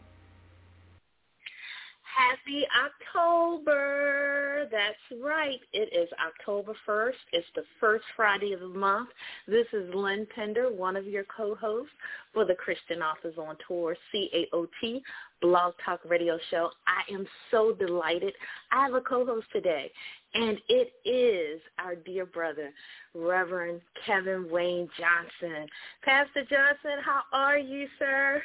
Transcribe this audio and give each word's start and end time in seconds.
Happy 2.15 2.65
October. 2.85 4.69
That's 4.71 5.21
right. 5.21 5.59
It 5.73 5.93
is 5.93 6.09
October 6.25 6.75
1st. 6.87 7.13
It's 7.33 7.47
the 7.57 7.65
first 7.81 8.05
Friday 8.15 8.53
of 8.53 8.61
the 8.61 8.69
month. 8.69 9.09
This 9.49 9.67
is 9.73 9.93
Lynn 9.93 10.27
Pinder, 10.35 10.73
one 10.73 10.97
of 10.97 11.07
your 11.07 11.25
co-hosts 11.25 11.91
for 12.33 12.45
the 12.45 12.55
Christian 12.55 13.03
Authors 13.03 13.35
on 13.37 13.57
Tour, 13.67 13.97
CAOT, 14.13 15.03
Blog 15.43 15.75
Talk 15.85 16.01
Radio 16.09 16.39
Show. 16.51 16.71
I 16.87 17.13
am 17.13 17.27
so 17.51 17.73
delighted. 17.73 18.35
I 18.71 18.85
have 18.85 18.95
a 18.95 19.01
co-host 19.01 19.47
today, 19.53 19.91
and 20.35 20.59
it 20.69 20.93
is 21.05 21.61
our 21.81 21.97
dear 21.97 22.27
brother, 22.27 22.73
Reverend 23.15 23.81
Kevin 24.07 24.49
Wayne 24.51 24.89
Johnson. 24.99 25.67
Pastor 26.03 26.43
Johnson, 26.43 27.03
how 27.05 27.23
are 27.33 27.59
you, 27.59 27.89
sir? 27.99 28.41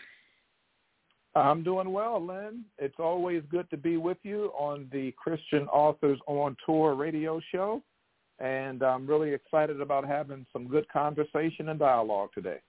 I'm 1.36 1.64
doing 1.64 1.92
well, 1.92 2.26
Lynn. 2.26 2.66
It's 2.78 3.00
always 3.00 3.44
good 3.52 3.70
to 3.70 3.78
be 3.78 3.98
with 3.98 4.18
you 4.24 4.52
on 4.58 4.90
the 4.92 5.14
Christian 5.18 5.68
Authors 5.68 6.20
on 6.28 6.58
Tour 6.66 6.96
radio 6.96 7.40
show. 7.52 7.82
And 8.40 8.82
I'm 8.84 9.06
really 9.06 9.34
excited 9.34 9.82
about 9.82 10.08
having 10.08 10.46
some 10.52 10.68
good 10.68 10.88
conversation 10.90 11.70
and 11.70 11.80
dialogue 11.80 12.30
today. 12.34 12.60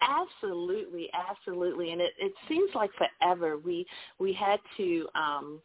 Absolutely, 0.00 1.08
absolutely. 1.12 1.92
And 1.92 2.00
it, 2.00 2.12
it 2.18 2.32
seems 2.48 2.70
like 2.74 2.90
forever 2.92 3.56
we 3.56 3.86
we 4.18 4.32
had 4.32 4.60
to 4.76 5.08
um 5.14 5.60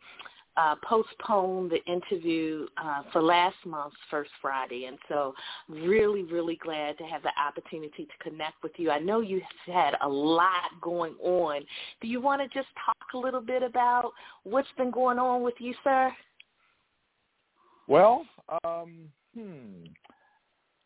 uh, 0.59 0.75
postpone 0.83 1.69
the 1.69 1.83
interview 1.91 2.67
uh, 2.83 3.03
for 3.13 3.21
last 3.21 3.55
month's 3.65 3.95
First 4.11 4.31
Friday. 4.41 4.85
And 4.85 4.97
so 5.07 5.33
really, 5.69 6.23
really 6.23 6.57
glad 6.57 6.97
to 6.97 7.03
have 7.05 7.21
the 7.23 7.31
opportunity 7.39 8.05
to 8.05 8.29
connect 8.29 8.61
with 8.61 8.73
you. 8.77 8.91
I 8.91 8.99
know 8.99 9.21
you've 9.21 9.41
had 9.65 9.93
a 10.01 10.09
lot 10.09 10.69
going 10.81 11.13
on. 11.23 11.61
Do 12.01 12.07
you 12.07 12.19
want 12.19 12.41
to 12.41 12.47
just 12.47 12.67
talk 12.85 12.97
a 13.13 13.17
little 13.17 13.41
bit 13.41 13.63
about 13.63 14.11
what's 14.43 14.67
been 14.77 14.91
going 14.91 15.17
on 15.17 15.43
with 15.43 15.53
you, 15.59 15.73
sir? 15.83 16.11
Well, 17.87 18.25
um, 18.65 19.09
hmm. 19.33 19.85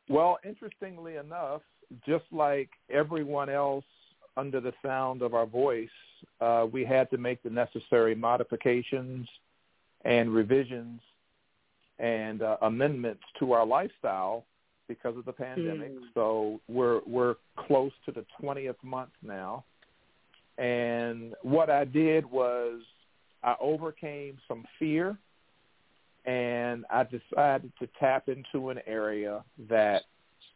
Well, 0.08 0.38
interestingly 0.48 1.16
enough, 1.16 1.62
just 2.06 2.26
like 2.32 2.70
everyone 2.92 3.50
else 3.50 3.86
under 4.38 4.60
the 4.60 4.74
sound 4.86 5.22
of 5.22 5.34
our 5.34 5.46
voice, 5.46 5.90
uh, 6.42 6.68
we 6.72 6.86
had 6.86 7.10
to 7.10 7.18
make 7.18 7.42
the 7.42 7.50
necessary 7.50 8.14
modifications– 8.14 9.28
and 10.04 10.34
revisions 10.34 11.02
and 12.00 12.42
uh, 12.42 12.58
amendments 12.62 13.24
to 13.40 13.54
our 13.54 13.66
lifestyle 13.66 14.46
because 14.88 15.18
of 15.18 15.26
the 15.26 15.32
pandemic. 15.32 15.94
Mm. 15.94 16.02
So 16.14 16.60
we're 16.68 17.02
we're 17.06 17.36
close 17.56 17.92
to 18.06 18.12
the 18.12 18.26
20th 18.42 18.76
month 18.84 19.12
now. 19.22 19.64
And 20.58 21.34
what 21.42 21.70
I 21.70 21.86
did 21.86 22.30
was 22.30 22.82
I 23.44 23.56
overcame 23.60 24.38
some 24.48 24.66
fear 24.78 25.18
and 26.26 26.86
I 26.90 27.04
decided 27.04 27.72
to 27.80 27.88
tap 28.00 28.30
into 28.30 28.70
an 28.70 28.80
area 28.86 29.44
that 29.70 30.04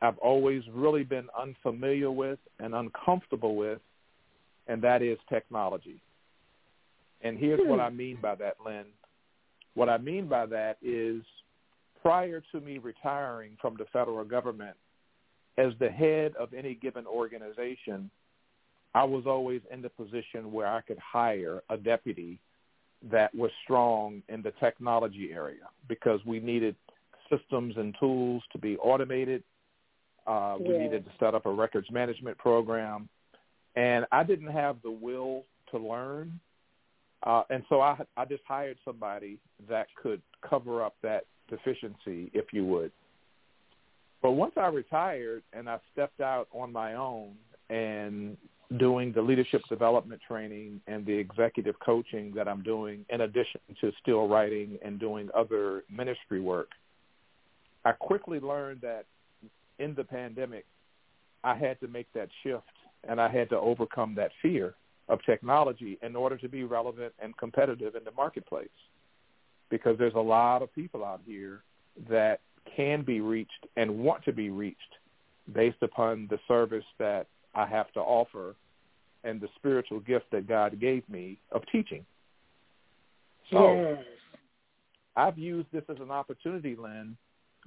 I've 0.01 0.17
always 0.19 0.63
really 0.71 1.03
been 1.03 1.27
unfamiliar 1.37 2.11
with 2.11 2.39
and 2.59 2.75
uncomfortable 2.75 3.55
with, 3.55 3.79
and 4.67 4.81
that 4.83 5.01
is 5.01 5.17
technology. 5.27 5.99
And 7.21 7.37
here's 7.37 7.59
what 7.59 7.79
hmm. 7.79 7.85
I 7.85 7.89
mean 7.89 8.19
by 8.21 8.35
that, 8.35 8.57
Lynn. 8.63 8.85
What 9.77 9.89
I 9.89 9.99
mean 9.99 10.25
by 10.27 10.47
that 10.47 10.77
is 10.81 11.21
prior 12.01 12.41
to 12.51 12.59
me 12.59 12.79
retiring 12.79 13.55
from 13.61 13.75
the 13.77 13.85
federal 13.93 14.23
government, 14.23 14.75
as 15.59 15.71
the 15.79 15.87
head 15.87 16.33
of 16.39 16.51
any 16.55 16.73
given 16.73 17.05
organization, 17.05 18.09
I 18.95 19.03
was 19.03 19.25
always 19.27 19.61
in 19.71 19.83
the 19.83 19.89
position 19.89 20.51
where 20.51 20.65
I 20.65 20.81
could 20.81 20.97
hire 20.97 21.61
a 21.69 21.77
deputy 21.77 22.39
that 23.11 23.35
was 23.35 23.51
strong 23.65 24.23
in 24.29 24.41
the 24.41 24.51
technology 24.59 25.29
area 25.31 25.69
because 25.87 26.21
we 26.25 26.39
needed 26.39 26.75
systems 27.29 27.75
and 27.77 27.95
tools 27.99 28.41
to 28.53 28.57
be 28.57 28.77
automated. 28.77 29.43
Uh, 30.25 30.55
we 30.59 30.75
needed 30.75 31.05
to 31.05 31.11
set 31.19 31.35
up 31.35 31.45
a 31.45 31.51
records 31.51 31.91
management 31.91 32.35
program. 32.39 33.07
And 33.75 34.07
I 34.11 34.23
didn't 34.23 34.51
have 34.51 34.77
the 34.81 34.89
will 34.89 35.43
to 35.69 35.77
learn 35.77 36.39
uh, 37.23 37.43
and 37.49 37.63
so 37.69 37.81
I, 37.81 37.97
I 38.15 38.25
just 38.25 38.43
hired 38.47 38.77
somebody 38.85 39.39
that 39.69 39.87
could 40.01 40.21
cover 40.47 40.83
up 40.83 40.95
that 41.03 41.25
deficiency, 41.49 42.29
if 42.33 42.45
you 42.53 42.65
would. 42.65 42.91
But 44.21 44.31
once 44.31 44.53
I 44.57 44.67
retired 44.67 45.43
and 45.53 45.69
I 45.69 45.79
stepped 45.93 46.21
out 46.21 46.47
on 46.51 46.71
my 46.71 46.95
own 46.95 47.33
and 47.69 48.37
doing 48.77 49.13
the 49.13 49.21
leadership 49.21 49.61
development 49.69 50.21
training 50.27 50.81
and 50.87 51.05
the 51.05 51.13
executive 51.13 51.75
coaching 51.79 52.33
that 52.35 52.47
I'm 52.47 52.61
doing 52.63 53.05
in 53.09 53.21
addition 53.21 53.61
to 53.79 53.91
still 54.01 54.27
writing 54.27 54.77
and 54.83 54.99
doing 54.99 55.29
other 55.35 55.83
ministry 55.89 56.41
work, 56.41 56.69
I 57.85 57.93
quickly 57.93 58.39
learned 58.39 58.81
that 58.81 59.05
in 59.79 59.95
the 59.95 60.03
pandemic, 60.03 60.65
I 61.43 61.55
had 61.55 61.79
to 61.79 61.87
make 61.87 62.07
that 62.13 62.29
shift 62.43 62.63
and 63.07 63.21
I 63.21 63.29
had 63.29 63.49
to 63.49 63.57
overcome 63.57 64.15
that 64.15 64.31
fear 64.41 64.73
of 65.09 65.19
technology 65.25 65.97
in 66.01 66.15
order 66.15 66.37
to 66.37 66.49
be 66.49 66.63
relevant 66.63 67.13
and 67.19 67.35
competitive 67.37 67.95
in 67.95 68.03
the 68.03 68.11
marketplace. 68.11 68.67
Because 69.69 69.97
there's 69.97 70.15
a 70.15 70.19
lot 70.19 70.61
of 70.61 70.73
people 70.73 71.03
out 71.03 71.21
here 71.25 71.63
that 72.09 72.39
can 72.75 73.03
be 73.03 73.21
reached 73.21 73.65
and 73.75 73.99
want 73.99 74.23
to 74.25 74.33
be 74.33 74.49
reached 74.49 74.79
based 75.53 75.81
upon 75.81 76.27
the 76.29 76.39
service 76.47 76.85
that 76.99 77.27
I 77.55 77.65
have 77.65 77.91
to 77.93 77.99
offer 77.99 78.55
and 79.23 79.41
the 79.41 79.47
spiritual 79.55 79.99
gift 79.99 80.25
that 80.31 80.47
God 80.47 80.79
gave 80.79 81.07
me 81.09 81.37
of 81.51 81.63
teaching. 81.71 82.05
So 83.51 83.73
yes. 83.73 84.03
I've 85.15 85.37
used 85.37 85.67
this 85.71 85.83
as 85.89 85.97
an 85.99 86.11
opportunity, 86.11 86.75
Lynn, 86.75 87.17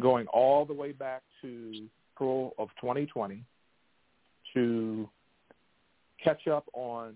going 0.01 0.27
all 0.29 0.65
the 0.65 0.75
way 0.75 0.93
back 0.93 1.23
to 1.43 1.89
April 2.15 2.55
of 2.59 2.69
2020 2.81 3.43
to 4.55 5.09
catch 6.23 6.47
up 6.49 6.67
on 6.73 7.15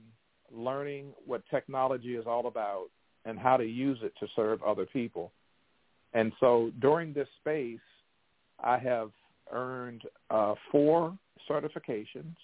learning 0.52 1.12
what 1.26 1.42
technology 1.50 2.16
is 2.16 2.26
all 2.26 2.46
about 2.46 2.86
and 3.24 3.38
how 3.38 3.56
to 3.56 3.64
use 3.64 3.98
it 4.02 4.12
to 4.20 4.26
serve 4.36 4.62
other 4.62 4.86
people. 4.86 5.32
And 6.12 6.32
so 6.40 6.70
during 6.80 7.12
this 7.12 7.28
space, 7.40 7.80
I 8.62 8.78
have 8.78 9.10
earned 9.52 10.02
uh, 10.30 10.54
four 10.70 11.16
certifications 11.50 12.36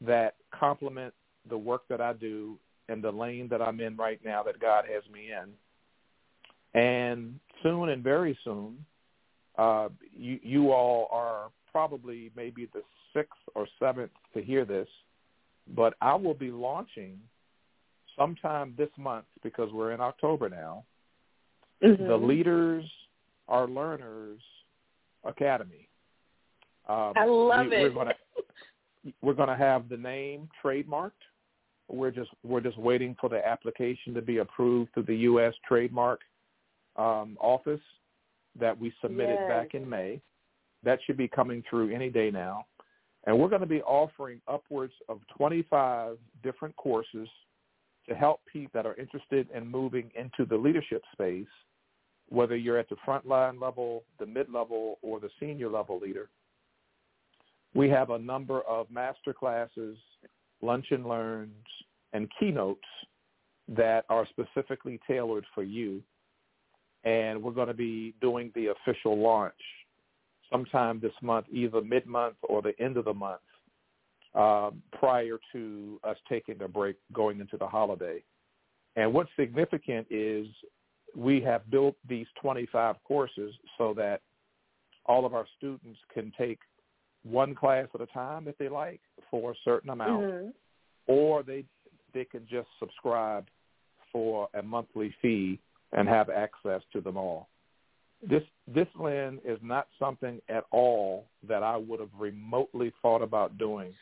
that 0.00 0.34
complement 0.58 1.12
the 1.48 1.58
work 1.58 1.82
that 1.88 2.00
I 2.00 2.12
do 2.12 2.58
and 2.88 3.02
the 3.02 3.10
lane 3.10 3.48
that 3.50 3.62
I'm 3.62 3.80
in 3.80 3.96
right 3.96 4.20
now 4.24 4.42
that 4.42 4.60
God 4.60 4.84
has 4.92 5.02
me 5.12 5.30
in. 5.32 6.80
And 6.80 7.38
soon 7.62 7.90
and 7.90 8.02
very 8.02 8.38
soon, 8.44 8.84
uh, 9.58 9.88
you, 10.16 10.38
you 10.42 10.72
all 10.72 11.08
are 11.10 11.50
probably 11.70 12.30
maybe 12.36 12.68
the 12.72 12.82
sixth 13.14 13.40
or 13.54 13.66
seventh 13.78 14.10
to 14.34 14.42
hear 14.42 14.64
this, 14.64 14.88
but 15.74 15.94
I 16.00 16.14
will 16.14 16.34
be 16.34 16.50
launching 16.50 17.18
sometime 18.18 18.74
this 18.76 18.90
month 18.96 19.24
because 19.42 19.70
we're 19.72 19.92
in 19.92 20.00
October 20.00 20.48
now. 20.48 20.84
Mm-hmm. 21.82 22.06
The 22.06 22.16
Leaders 22.16 22.84
Are 23.48 23.66
Learners 23.66 24.40
Academy. 25.24 25.88
Um, 26.88 27.12
I 27.16 27.24
love 27.24 27.66
we, 27.70 27.76
it. 27.76 27.82
We're 27.94 28.04
gonna, 28.04 28.14
we're 29.20 29.34
going 29.34 29.48
to 29.48 29.56
have 29.56 29.88
the 29.88 29.96
name 29.96 30.48
trademarked. 30.64 31.10
We're 31.88 32.10
just 32.10 32.30
we're 32.42 32.60
just 32.60 32.78
waiting 32.78 33.16
for 33.20 33.28
the 33.28 33.46
application 33.46 34.14
to 34.14 34.22
be 34.22 34.38
approved 34.38 34.94
through 34.94 35.04
the 35.04 35.16
U.S. 35.16 35.52
trademark 35.66 36.20
um, 36.96 37.36
office 37.40 37.80
that 38.58 38.78
we 38.78 38.92
submitted 39.02 39.36
yes. 39.40 39.48
back 39.48 39.74
in 39.74 39.88
May. 39.88 40.20
That 40.84 40.98
should 41.06 41.16
be 41.16 41.28
coming 41.28 41.62
through 41.68 41.94
any 41.94 42.08
day 42.08 42.30
now. 42.30 42.66
And 43.24 43.38
we're 43.38 43.48
going 43.48 43.60
to 43.60 43.66
be 43.66 43.82
offering 43.82 44.40
upwards 44.48 44.92
of 45.08 45.20
25 45.36 46.18
different 46.42 46.74
courses 46.76 47.28
to 48.08 48.14
help 48.14 48.40
people 48.52 48.70
that 48.74 48.84
are 48.84 48.96
interested 48.96 49.48
in 49.54 49.66
moving 49.68 50.10
into 50.16 50.44
the 50.44 50.56
leadership 50.56 51.02
space 51.12 51.46
whether 52.32 52.56
you're 52.56 52.78
at 52.78 52.88
the 52.88 52.96
frontline 53.06 53.60
level, 53.60 54.04
the 54.18 54.26
mid-level, 54.26 54.98
or 55.02 55.20
the 55.20 55.28
senior 55.38 55.68
level 55.68 56.00
leader. 56.00 56.30
We 57.74 57.88
have 57.90 58.10
a 58.10 58.18
number 58.18 58.62
of 58.62 58.90
master 58.90 59.34
classes, 59.34 59.98
lunch 60.62 60.86
and 60.90 61.06
learns, 61.06 61.66
and 62.12 62.28
keynotes 62.38 62.80
that 63.68 64.04
are 64.08 64.26
specifically 64.30 64.98
tailored 65.06 65.44
for 65.54 65.62
you. 65.62 66.02
And 67.04 67.42
we're 67.42 67.52
going 67.52 67.68
to 67.68 67.74
be 67.74 68.14
doing 68.20 68.50
the 68.54 68.68
official 68.68 69.18
launch 69.18 69.54
sometime 70.52 71.00
this 71.00 71.12
month, 71.22 71.46
either 71.50 71.80
mid-month 71.80 72.36
or 72.42 72.62
the 72.62 72.78
end 72.78 72.96
of 72.96 73.06
the 73.06 73.14
month, 73.14 73.40
um, 74.34 74.82
prior 74.92 75.38
to 75.52 75.98
us 76.04 76.16
taking 76.28 76.60
a 76.62 76.68
break 76.68 76.96
going 77.12 77.40
into 77.40 77.56
the 77.56 77.66
holiday. 77.66 78.22
And 78.96 79.12
what's 79.12 79.30
significant 79.36 80.06
is 80.10 80.46
we 81.16 81.40
have 81.42 81.68
built 81.70 81.96
these 82.08 82.26
25 82.40 82.96
courses 83.04 83.54
so 83.78 83.94
that 83.94 84.20
all 85.06 85.26
of 85.26 85.34
our 85.34 85.46
students 85.58 85.98
can 86.14 86.32
take 86.38 86.58
one 87.24 87.54
class 87.54 87.86
at 87.94 88.00
a 88.00 88.06
time 88.06 88.48
if 88.48 88.56
they 88.58 88.68
like 88.68 89.00
for 89.30 89.52
a 89.52 89.54
certain 89.64 89.90
amount, 89.90 90.22
mm-hmm. 90.22 90.48
or 91.06 91.42
they 91.42 91.64
they 92.14 92.24
can 92.24 92.46
just 92.50 92.68
subscribe 92.78 93.46
for 94.12 94.48
a 94.54 94.62
monthly 94.62 95.14
fee 95.22 95.58
and 95.92 96.08
have 96.08 96.28
access 96.28 96.82
to 96.92 97.00
them 97.00 97.16
all. 97.16 97.48
This 98.22 98.42
this 98.72 98.86
Lynn 98.98 99.40
is 99.44 99.58
not 99.62 99.88
something 99.98 100.40
at 100.48 100.64
all 100.70 101.26
that 101.48 101.62
I 101.62 101.76
would 101.76 102.00
have 102.00 102.10
remotely 102.16 102.92
thought 103.02 103.22
about 103.22 103.58
doing 103.58 103.92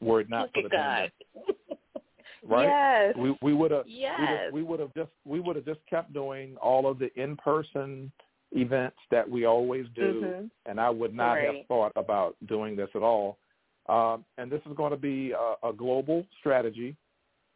were 0.00 0.20
it 0.20 0.30
not 0.30 0.42
Look 0.42 0.52
for 0.54 0.62
the 0.62 0.68
God. 0.68 1.12
right? 2.46 2.68
Yes. 2.68 3.14
We 3.16 3.36
we 3.42 3.54
would 3.54 3.70
have 3.70 3.84
yes. 3.86 4.52
we 4.52 4.62
would 4.62 4.80
have 4.80 4.94
just 4.94 5.10
we 5.24 5.40
would 5.40 5.56
have 5.56 5.64
just 5.64 5.80
kept 5.88 6.12
doing 6.12 6.56
all 6.62 6.90
of 6.90 6.98
the 6.98 7.10
in 7.20 7.36
person 7.36 8.10
events 8.52 8.96
that 9.10 9.28
we 9.28 9.44
always 9.44 9.86
do, 9.94 10.22
mm-hmm. 10.24 10.46
and 10.66 10.80
I 10.80 10.90
would 10.90 11.14
not 11.14 11.34
right. 11.34 11.46
have 11.46 11.66
thought 11.66 11.92
about 11.96 12.36
doing 12.48 12.74
this 12.76 12.88
at 12.94 13.02
all. 13.02 13.38
Um, 13.88 14.24
and 14.38 14.50
this 14.50 14.60
is 14.68 14.76
going 14.76 14.90
to 14.90 14.96
be 14.96 15.32
a, 15.32 15.68
a 15.68 15.72
global 15.72 16.24
strategy 16.38 16.96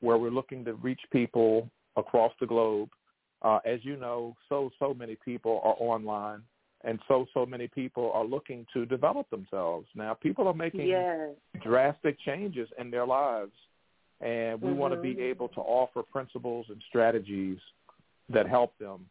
where 0.00 0.18
we're 0.18 0.30
looking 0.30 0.64
to 0.64 0.74
reach 0.74 1.00
people 1.12 1.68
across 1.96 2.32
the 2.40 2.46
globe. 2.46 2.88
Uh, 3.44 3.58
as 3.66 3.78
you 3.82 3.96
know, 3.96 4.34
so 4.48 4.70
so 4.78 4.94
many 4.94 5.16
people 5.22 5.60
are 5.62 5.74
online, 5.78 6.40
and 6.82 6.98
so 7.06 7.26
so 7.34 7.44
many 7.44 7.68
people 7.68 8.10
are 8.14 8.24
looking 8.24 8.66
to 8.72 8.86
develop 8.86 9.28
themselves. 9.28 9.86
Now, 9.94 10.14
people 10.14 10.48
are 10.48 10.54
making 10.54 10.86
yes. 10.88 11.28
drastic 11.62 12.16
changes 12.24 12.68
in 12.78 12.90
their 12.90 13.06
lives, 13.06 13.52
and 14.22 14.62
we 14.62 14.70
mm-hmm. 14.70 14.78
want 14.78 14.94
to 14.94 15.00
be 15.00 15.20
able 15.20 15.48
to 15.48 15.60
offer 15.60 16.02
principles 16.02 16.64
and 16.70 16.80
strategies 16.88 17.58
that 18.30 18.48
help 18.48 18.72
them. 18.78 19.04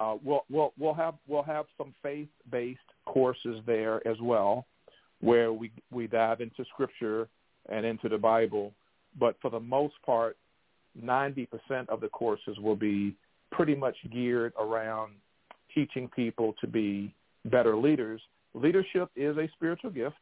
Uh, 0.00 0.16
we'll 0.24 0.44
we'll 0.50 0.72
we'll 0.76 0.94
have 0.94 1.14
we'll 1.28 1.44
have 1.44 1.66
some 1.78 1.94
faith 2.02 2.28
based 2.50 2.80
courses 3.04 3.60
there 3.66 4.06
as 4.06 4.16
well, 4.20 4.66
where 5.20 5.52
we 5.52 5.70
we 5.92 6.08
dive 6.08 6.40
into 6.40 6.64
scripture 6.74 7.28
and 7.68 7.86
into 7.86 8.08
the 8.08 8.18
Bible. 8.18 8.72
But 9.16 9.36
for 9.40 9.48
the 9.48 9.60
most 9.60 9.94
part, 10.04 10.36
ninety 11.00 11.46
percent 11.46 11.88
of 11.88 12.00
the 12.00 12.08
courses 12.08 12.58
will 12.58 12.74
be 12.74 13.14
pretty 13.56 13.74
much 13.74 13.96
geared 14.12 14.52
around 14.60 15.12
teaching 15.74 16.08
people 16.14 16.54
to 16.60 16.66
be 16.66 17.14
better 17.46 17.76
leaders. 17.76 18.20
Leadership 18.54 19.10
is 19.16 19.36
a 19.38 19.48
spiritual 19.56 19.90
gift, 19.90 20.16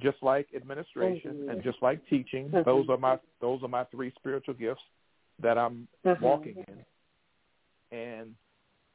just 0.00 0.16
like 0.22 0.46
administration 0.54 1.32
mm-hmm. 1.34 1.50
and 1.50 1.62
just 1.62 1.78
like 1.82 2.00
teaching. 2.08 2.48
Mm-hmm. 2.48 2.62
Those 2.64 2.86
are 2.88 2.96
my 2.96 3.18
those 3.40 3.62
are 3.62 3.68
my 3.68 3.84
three 3.84 4.12
spiritual 4.16 4.54
gifts 4.54 4.80
that 5.42 5.58
I'm 5.58 5.88
mm-hmm. 6.06 6.24
walking 6.24 6.64
in. 6.68 7.96
And 7.98 8.34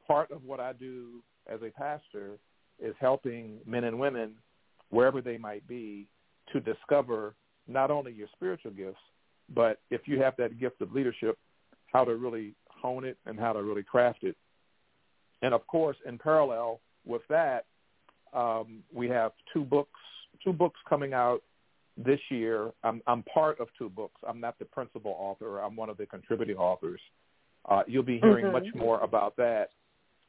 part 0.06 0.30
of 0.30 0.44
what 0.44 0.60
I 0.60 0.72
do 0.72 1.22
as 1.50 1.60
a 1.62 1.70
pastor 1.70 2.38
is 2.82 2.94
helping 3.00 3.58
men 3.66 3.84
and 3.84 3.98
women, 3.98 4.32
wherever 4.90 5.20
they 5.20 5.36
might 5.36 5.66
be, 5.68 6.06
to 6.52 6.60
discover 6.60 7.34
not 7.66 7.90
only 7.90 8.12
your 8.12 8.28
spiritual 8.34 8.70
gifts, 8.70 8.98
but 9.54 9.80
if 9.90 10.02
you 10.06 10.20
have 10.20 10.34
that 10.38 10.58
gift 10.58 10.80
of 10.80 10.92
leadership, 10.92 11.38
how 11.92 12.04
to 12.04 12.16
really 12.16 12.54
it 13.04 13.18
and 13.26 13.38
how 13.38 13.52
to 13.52 13.62
really 13.62 13.82
craft 13.82 14.22
it. 14.22 14.36
And 15.42 15.52
of 15.54 15.66
course, 15.66 15.96
in 16.06 16.18
parallel 16.18 16.80
with 17.04 17.22
that, 17.28 17.64
um, 18.32 18.82
we 18.92 19.08
have 19.08 19.32
two 19.52 19.64
books, 19.64 20.00
two 20.42 20.52
books 20.52 20.78
coming 20.88 21.12
out 21.12 21.42
this 21.96 22.20
year. 22.30 22.72
I'm, 22.82 23.00
I'm 23.06 23.22
part 23.22 23.60
of 23.60 23.68
two 23.78 23.88
books. 23.88 24.20
I'm 24.26 24.40
not 24.40 24.58
the 24.58 24.64
principal 24.64 25.14
author. 25.18 25.58
I'm 25.60 25.76
one 25.76 25.88
of 25.88 25.96
the 25.96 26.06
contributing 26.06 26.56
authors. 26.56 27.00
Uh, 27.68 27.82
you'll 27.86 28.02
be 28.02 28.18
hearing 28.20 28.46
mm-hmm. 28.46 28.52
much 28.52 28.66
more 28.74 29.00
about 29.00 29.36
that. 29.36 29.70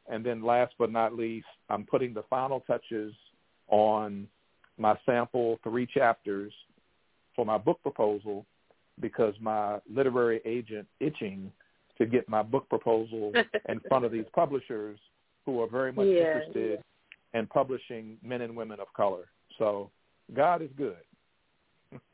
And 0.08 0.24
then 0.26 0.44
last 0.44 0.74
but 0.78 0.92
not 0.92 1.14
least, 1.14 1.48
I'm 1.70 1.86
putting 1.86 2.14
the 2.14 2.24
final 2.30 2.60
touches 2.62 3.14
on 3.68 4.28
my 4.78 4.96
sample 5.06 5.60
three 5.64 5.88
chapters 5.88 6.54
for 7.36 7.46
my 7.46 7.58
book 7.58 7.82
proposal 7.82 8.46
because 9.02 9.34
my 9.42 9.80
literary 9.92 10.42
agent 10.46 10.88
itching 11.00 11.52
to 11.98 12.06
get 12.06 12.28
my 12.28 12.42
book 12.42 12.68
proposal 12.70 13.32
in 13.70 13.80
front 13.88 14.06
of 14.06 14.12
these 14.12 14.26
publishers 14.34 15.00
who 15.46 15.62
are 15.62 15.68
very 15.68 15.92
much 15.92 16.08
yeah. 16.08 16.38
interested 16.38 16.80
in 17.34 17.48
publishing 17.48 18.18
men 18.24 18.42
and 18.42 18.56
women 18.56 18.80
of 18.80 18.88
color. 18.96 19.26
So 19.58 19.92
God 20.34 20.62
is 20.62 20.70
good. 20.78 20.98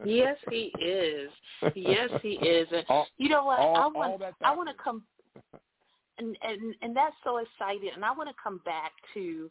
yes, 0.03 0.37
He 0.49 0.71
is. 0.81 1.29
Yes, 1.75 2.09
He 2.21 2.29
is. 2.41 2.67
And 2.71 2.85
all, 2.89 3.07
you 3.17 3.29
know 3.29 3.45
what? 3.45 3.59
all, 3.59 3.75
I 3.77 3.87
want 3.87 4.21
I 4.43 4.55
want 4.55 4.69
to 4.69 4.83
come 4.83 5.03
and 6.17 6.37
and 6.41 6.75
and 6.81 6.95
that's 6.95 7.15
so 7.23 7.37
exciting. 7.37 7.89
And 7.95 8.03
I 8.03 8.11
want 8.11 8.29
to 8.29 8.35
come 8.41 8.61
back 8.65 8.91
to 9.13 9.49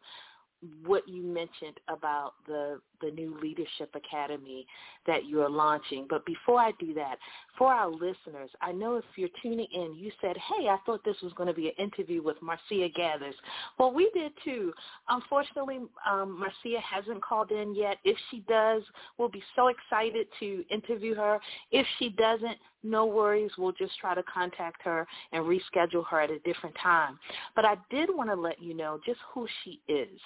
what 0.84 1.08
you 1.08 1.22
mentioned 1.22 1.80
about 1.88 2.34
the 2.46 2.80
the 3.00 3.10
new 3.12 3.34
leadership 3.40 3.94
academy 3.94 4.66
that 5.06 5.24
you're 5.24 5.48
launching. 5.48 6.06
But 6.10 6.26
before 6.26 6.60
I 6.60 6.72
do 6.78 6.92
that, 6.92 7.16
for 7.56 7.72
our 7.72 7.90
listeners, 7.90 8.50
I 8.60 8.72
know 8.72 8.96
if 8.96 9.04
you're 9.16 9.30
tuning 9.42 9.68
in, 9.72 9.94
you 9.96 10.12
said, 10.20 10.36
"Hey, 10.36 10.68
I 10.68 10.76
thought 10.84 11.02
this 11.02 11.16
was 11.22 11.32
going 11.32 11.46
to 11.46 11.54
be 11.54 11.68
an 11.68 11.74
interview 11.78 12.22
with 12.22 12.36
Marcia 12.42 12.88
Gethers." 12.94 13.34
Well, 13.78 13.92
we 13.92 14.10
did 14.12 14.32
too. 14.44 14.74
Unfortunately, 15.08 15.78
um, 16.08 16.38
Marcia 16.38 16.80
hasn't 16.80 17.22
called 17.22 17.50
in 17.50 17.74
yet. 17.74 17.96
If 18.04 18.18
she 18.30 18.40
does, 18.40 18.82
we'll 19.16 19.30
be 19.30 19.42
so 19.56 19.68
excited 19.68 20.26
to 20.40 20.64
interview 20.70 21.14
her. 21.14 21.40
If 21.70 21.86
she 21.98 22.10
doesn't, 22.10 22.58
no 22.82 23.06
worries. 23.06 23.50
We'll 23.58 23.72
just 23.72 23.98
try 23.98 24.14
to 24.14 24.22
contact 24.22 24.82
her 24.82 25.06
and 25.32 25.44
reschedule 25.44 26.06
her 26.10 26.20
at 26.20 26.30
a 26.30 26.38
different 26.40 26.76
time. 26.82 27.18
But 27.54 27.64
I 27.64 27.76
did 27.90 28.08
want 28.12 28.30
to 28.30 28.36
let 28.36 28.62
you 28.62 28.74
know 28.74 28.98
just 29.04 29.20
who 29.34 29.46
she 29.64 29.80
is. 29.88 30.18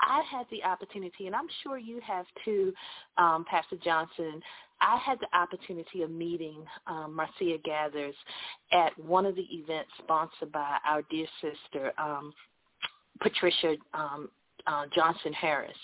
I 0.00 0.22
had 0.30 0.46
the 0.50 0.62
opportunity, 0.64 1.26
and 1.26 1.36
I'm 1.36 1.46
sure 1.62 1.78
you 1.78 2.00
have 2.00 2.26
too, 2.44 2.72
um, 3.16 3.44
Pastor 3.48 3.76
Johnson. 3.82 4.42
I 4.80 4.98
had 4.98 5.18
the 5.20 5.36
opportunity 5.36 6.02
of 6.02 6.10
meeting 6.10 6.64
um, 6.86 7.14
Marcia 7.14 7.58
Gethers 7.64 8.14
at 8.72 8.98
one 8.98 9.24
of 9.24 9.36
the 9.36 9.46
events 9.50 9.90
sponsored 10.02 10.52
by 10.52 10.78
our 10.86 11.02
dear 11.10 11.26
sister, 11.40 11.92
um, 11.96 12.34
Patricia 13.20 13.76
um, 13.94 14.28
uh, 14.66 14.84
Johnson 14.94 15.32
Harris. 15.32 15.76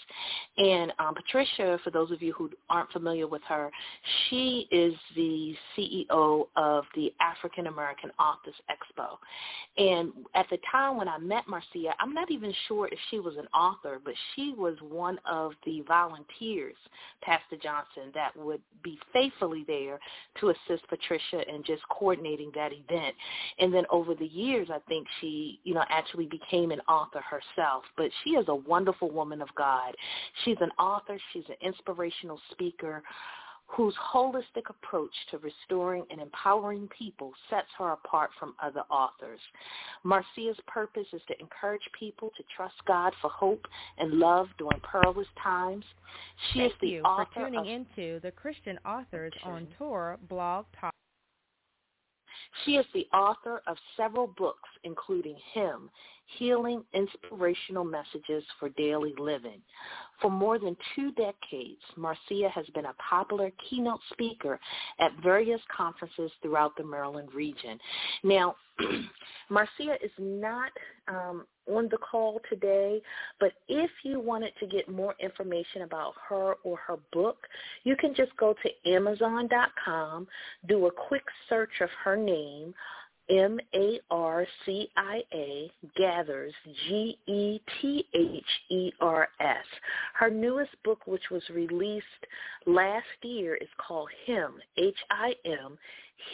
And 0.57 0.93
um, 0.99 1.15
Patricia, 1.15 1.79
for 1.85 1.91
those 1.91 2.11
of 2.11 2.23
you 2.23 2.33
who 2.33 2.51
aren't 2.69 2.91
familiar 2.93 3.27
with 3.27 3.43
her, 3.49 3.71
she 4.29 4.67
is 4.71 4.95
the 5.17 5.55
CEO 5.77 6.47
of 6.57 6.85
the 6.95 7.13
African 7.21 7.67
American 7.67 8.11
Authors 8.19 8.55
Expo. 8.71 9.17
And 9.79 10.13
at 10.35 10.47
the 10.51 10.59
time 10.71 10.97
when 10.97 11.09
I 11.09 11.19
met 11.19 11.45
Marcia, 11.49 11.95
I'm 12.01 12.13
not 12.13 12.31
even 12.31 12.53
sure 12.69 12.89
if 12.89 12.99
she 13.11 13.19
was 13.19 13.37
an 13.37 13.47
author, 13.55 14.01
but 14.05 14.15
she 14.35 14.55
was 14.57 14.77
one 14.81 15.19
of 15.31 15.53
the 15.65 15.83
volunteers, 15.87 16.77
Pastor 17.23 17.57
Johnson, 17.63 18.11
that 18.15 18.37
would 18.37 18.61
be 18.83 18.99
faithfully 19.13 19.65
there 19.67 19.99
to 20.41 20.51
assist 20.51 20.87
Patricia 20.89 21.49
in 21.49 21.63
just 21.65 21.83
coordinating 21.89 22.51
that 22.55 22.73
event. 22.73 23.15
And 23.59 23.73
then 23.73 23.85
over 23.91 24.15
the 24.15 24.27
years, 24.27 24.69
I 24.73 24.79
think 24.89 25.07
she, 25.21 25.61
you 25.65 25.75
know, 25.75 25.85
actually 25.89 26.27
became 26.27 26.71
an 26.71 26.81
author 26.89 27.21
herself. 27.21 27.85
But 27.97 28.11
she 28.25 28.31
is 28.31 28.47
a 28.49 28.55
wonderful 28.71 29.11
woman 29.11 29.43
of 29.43 29.49
God. 29.57 29.95
She's 30.45 30.57
an 30.61 30.71
author. 30.79 31.19
She's 31.33 31.49
an 31.49 31.57
inspirational 31.61 32.41
speaker 32.53 33.03
whose 33.77 33.95
holistic 34.13 34.69
approach 34.69 35.13
to 35.31 35.39
restoring 35.39 36.05
and 36.11 36.21
empowering 36.21 36.89
people 36.97 37.33
sets 37.49 37.69
her 37.79 37.93
apart 37.93 38.31
from 38.39 38.55
other 38.61 38.83
authors. 38.91 39.39
Marcia's 40.03 40.57
purpose 40.67 41.07
is 41.13 41.23
to 41.29 41.39
encourage 41.41 41.83
people 41.99 42.31
to 42.37 42.43
trust 42.57 42.75
God 42.87 43.13
for 43.21 43.31
hope 43.31 43.65
and 43.99 44.15
love 44.15 44.49
during 44.59 44.81
perilous 44.81 45.29
times. 45.43 45.85
She 46.53 46.61
Thank 46.61 46.73
is 46.73 46.79
the 46.81 46.89
you 46.89 47.03
author 47.03 47.27
for 47.33 47.45
tuning 47.47 47.61
of, 47.61 47.67
into 47.67 48.21
the 48.21 48.33
Christian 48.33 48.79
Authors 48.85 49.33
on 49.45 49.69
Tour 49.79 50.19
blog 50.29 50.65
talk. 50.81 50.95
She 52.65 52.73
is 52.73 52.87
the 52.93 53.07
author 53.13 53.63
of 53.67 53.77
several 53.97 54.27
books, 54.27 54.69
including 54.85 55.37
Him, 55.53 55.91
Healing 56.39 56.85
Inspirational 56.95 57.85
Messages 57.85 58.45
for 58.59 58.69
Daily 58.71 59.15
Living. 59.19 59.61
For 60.21 60.31
more 60.31 60.59
than 60.59 60.77
two 60.95 61.13
decades, 61.13 61.81
Marcia 61.97 62.49
has 62.55 62.67
been 62.75 62.87
a 62.87 62.95
popular 62.95 63.51
keynote 63.69 64.01
speaker 64.13 64.61
at 64.99 65.13
various 65.23 65.61
conferences 65.75 66.31
throughout 66.43 66.77
the 66.77 66.85
Maryland 66.85 67.31
region. 67.35 67.79
Now, 68.23 68.55
Marcia 69.51 69.97
is 70.03 70.13
not 70.19 70.71
um, 71.09 71.47
on 71.77 71.89
the 71.91 71.99
call 71.99 72.41
today, 72.49 73.01
but 73.39 73.53
if 73.69 73.91
you 74.03 74.21
wanted 74.21 74.53
to 74.61 74.67
get 74.67 74.89
more 74.89 75.15
information 75.21 75.83
about 75.83 76.15
her 76.29 76.55
or 76.65 76.77
her 76.79 76.97
book, 77.13 77.47
you 77.85 77.97
can 77.97 78.15
just 78.15 78.37
go 78.37 78.55
to 78.63 78.91
Amazon.com, 78.91 80.27
do 80.69 80.87
a 80.87 80.91
quick 80.91 81.25
search 81.49 81.81
of 81.81 81.91
her 82.05 82.17
name, 82.17 82.75
M-A-R-C-I-A, 83.31 84.51
Gethers, 85.97 86.53
G-E-T-H-E-R-S. 86.89 87.67
Her 90.15 90.31
newest 90.31 90.73
book, 90.83 91.07
which 91.07 91.31
was 91.31 91.43
released 91.51 92.05
last 92.67 93.07
year, 93.23 93.55
is 93.55 93.69
called 93.79 94.09
Him, 94.27 94.55
H-I-M, 94.77 95.79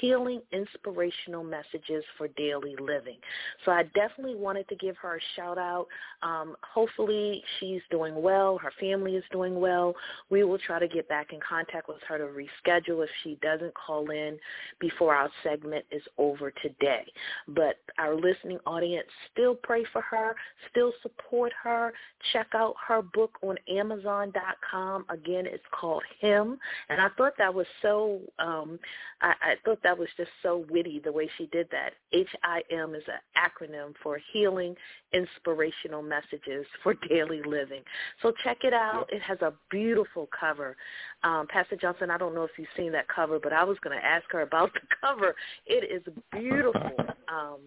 healing 0.01 0.41
inspirational 0.53 1.45
messages 1.45 2.05
for 2.17 2.29
daily 2.29 2.77
living. 2.81 3.17
So 3.65 3.73
I 3.73 3.85
definitely 3.95 4.37
wanted 4.37 4.69
to 4.69 4.77
give 4.77 4.97
her 4.99 5.17
a 5.17 5.21
shout 5.35 5.59
out. 5.59 5.87
Um, 6.23 6.57
hopefully 6.63 7.43
she's 7.59 7.83
doing 7.91 8.21
well. 8.21 8.59
Her 8.59 8.73
family 8.81 9.17
is 9.17 9.25
doing 9.33 9.61
well. 9.61 9.95
We 10.31 10.45
will 10.45 10.59
try 10.59 10.79
to 10.79 10.89
get 10.89 11.09
back 11.09 11.33
in 11.33 11.41
contact 11.47 11.89
with 11.89 11.99
her 12.09 12.19
to 12.19 12.25
reschedule 12.25 13.05
if 13.05 13.11
she 13.23 13.39
doesn't 13.43 13.75
call 13.75 14.11
in 14.11 14.39
before 14.81 15.15
our 15.15 15.31
segment 15.43 15.85
is 15.91 16.03
over 16.19 16.53
today. 16.63 17.07
But 17.49 17.79
our 17.99 18.15
listening 18.15 18.59
audience 18.67 19.07
still 19.33 19.55
pray 19.55 19.85
for 19.93 20.03
her, 20.03 20.35
still 20.71 20.93
support 21.03 21.53
her. 21.63 21.93
Check 22.33 22.49
out 22.55 22.75
her 22.87 23.03
book 23.03 23.39
on 23.43 23.57
Amazon.com. 23.69 25.07
Again, 25.09 25.47
it's 25.47 25.65
called 25.71 26.03
Him. 26.21 26.59
And 26.89 27.01
I 27.01 27.09
thought 27.17 27.35
that 27.39 27.53
was 27.53 27.67
so, 27.83 28.21
um, 28.39 28.79
I, 29.21 29.35
I 29.43 29.55
thought 29.65 29.76
thought 29.77 29.83
that 29.89 29.99
was 29.99 30.09
just 30.17 30.31
so 30.43 30.65
witty 30.71 31.01
the 31.05 31.13
way 31.13 31.29
she 31.37 31.47
did 31.47 31.69
that. 31.71 31.93
HIM 32.11 32.95
is 32.95 33.03
an 33.07 33.21
acronym 33.37 33.95
for 34.03 34.19
Healing 34.33 34.75
Inspirational 35.13 36.03
Messages 36.03 36.67
for 36.83 36.95
Daily 37.09 37.43
Living. 37.45 37.83
So 38.23 38.33
check 38.45 38.59
it 38.63 38.73
out. 38.73 39.07
It 39.11 39.23
has 39.23 39.41
a 39.43 39.53
beautiful 39.71 40.29
cover. 40.39 40.77
Um, 41.23 41.47
Pastor 41.49 41.77
Johnson, 41.77 42.11
I 42.11 42.19
don't 42.19 42.35
know 42.35 42.45
if 42.45 42.51
you've 42.59 42.69
seen 42.77 42.93
that 42.93 43.09
cover, 43.09 43.39
but 43.43 43.53
I 43.53 43.65
was 43.65 43.77
going 43.83 43.97
to 43.99 44.05
ask 44.05 44.25
her 44.31 44.43
about 44.43 44.73
the 44.75 44.81
cover. 45.01 45.35
It 45.67 45.91
is 45.91 46.15
beautiful. 46.33 46.81
Um, 47.29 47.59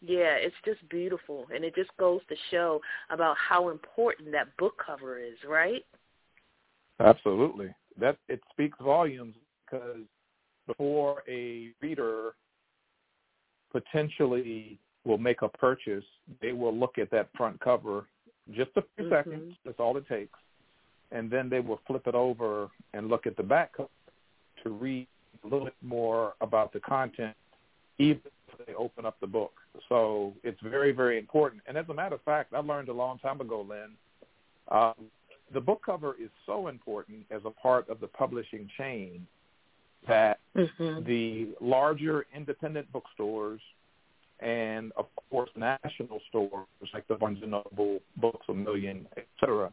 yeah, 0.00 0.36
it's 0.36 0.56
just 0.64 0.80
beautiful, 0.88 1.44
and 1.54 1.62
it 1.62 1.74
just 1.74 1.90
goes 1.98 2.22
to 2.30 2.34
show 2.50 2.80
about 3.10 3.36
how 3.36 3.68
important 3.68 4.32
that 4.32 4.56
book 4.56 4.72
cover 4.84 5.18
is, 5.18 5.34
right? 5.46 5.84
Absolutely. 7.00 7.74
That 8.00 8.16
it 8.30 8.40
speaks 8.50 8.78
volumes 8.80 9.34
because 9.70 10.06
before 10.66 11.22
a 11.28 11.70
reader 11.80 12.32
potentially 13.72 14.78
will 15.04 15.18
make 15.18 15.42
a 15.42 15.48
purchase, 15.48 16.04
they 16.40 16.52
will 16.52 16.74
look 16.74 16.98
at 16.98 17.10
that 17.10 17.28
front 17.36 17.60
cover 17.60 18.06
just 18.52 18.70
a 18.76 18.82
few 18.96 19.06
mm-hmm. 19.06 19.14
seconds. 19.14 19.56
That's 19.64 19.78
all 19.78 19.96
it 19.96 20.08
takes. 20.08 20.38
And 21.12 21.30
then 21.30 21.48
they 21.48 21.60
will 21.60 21.80
flip 21.86 22.06
it 22.06 22.14
over 22.14 22.68
and 22.92 23.08
look 23.08 23.26
at 23.26 23.36
the 23.36 23.42
back 23.42 23.76
cover 23.76 23.88
to 24.62 24.70
read 24.70 25.06
a 25.42 25.46
little 25.46 25.66
bit 25.66 25.74
more 25.82 26.34
about 26.40 26.72
the 26.72 26.80
content, 26.80 27.34
even 27.98 28.20
if 28.48 28.66
they 28.66 28.74
open 28.74 29.04
up 29.04 29.16
the 29.20 29.26
book. 29.26 29.52
So 29.88 30.32
it's 30.42 30.60
very, 30.62 30.92
very 30.92 31.18
important. 31.18 31.62
And 31.66 31.76
as 31.76 31.86
a 31.88 31.94
matter 31.94 32.14
of 32.14 32.22
fact, 32.22 32.54
I 32.54 32.60
learned 32.60 32.88
a 32.88 32.92
long 32.92 33.18
time 33.18 33.40
ago, 33.40 33.66
Lynn, 33.68 33.90
um, 34.68 34.94
the 35.52 35.60
book 35.60 35.82
cover 35.84 36.16
is 36.20 36.30
so 36.46 36.68
important 36.68 37.26
as 37.30 37.42
a 37.44 37.50
part 37.50 37.88
of 37.90 38.00
the 38.00 38.06
publishing 38.06 38.68
chain 38.78 39.26
that 40.08 40.38
mm-hmm. 40.56 41.04
the 41.06 41.48
larger 41.60 42.26
independent 42.34 42.90
bookstores 42.92 43.60
and 44.40 44.92
of 44.96 45.06
course 45.30 45.50
national 45.56 46.20
stores 46.28 46.66
like 46.92 47.06
the 47.08 47.14
Barnes 47.14 47.38
and 47.42 47.52
Noble, 47.52 48.00
Books 48.16 48.46
a 48.48 48.54
Million, 48.54 49.06
etc. 49.16 49.72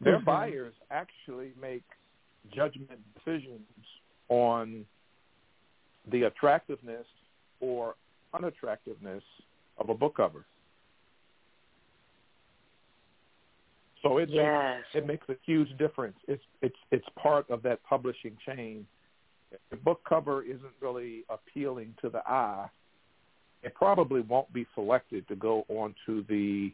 Their 0.00 0.16
mm-hmm. 0.16 0.24
buyers 0.24 0.74
actually 0.90 1.52
make 1.60 1.84
judgment 2.54 3.00
decisions 3.14 3.60
on 4.28 4.84
the 6.10 6.24
attractiveness 6.24 7.06
or 7.60 7.94
unattractiveness 8.34 9.22
of 9.78 9.88
a 9.90 9.94
book 9.94 10.16
cover. 10.16 10.44
So 14.02 14.18
it 14.18 14.28
yes. 14.30 14.76
makes, 14.94 15.04
it 15.04 15.06
makes 15.06 15.28
a 15.28 15.36
huge 15.44 15.76
difference. 15.78 16.16
It's 16.26 16.42
it's 16.62 16.76
it's 16.90 17.06
part 17.20 17.48
of 17.50 17.62
that 17.62 17.82
publishing 17.84 18.36
chain. 18.46 18.86
If 19.50 19.60
the 19.70 19.76
book 19.76 20.00
cover 20.08 20.42
isn't 20.42 20.74
really 20.80 21.24
appealing 21.28 21.94
to 22.02 22.10
the 22.10 22.18
eye, 22.18 22.68
it 23.62 23.74
probably 23.74 24.20
won't 24.20 24.52
be 24.52 24.66
selected 24.74 25.26
to 25.28 25.36
go 25.36 25.64
onto 25.68 26.24
the 26.26 26.72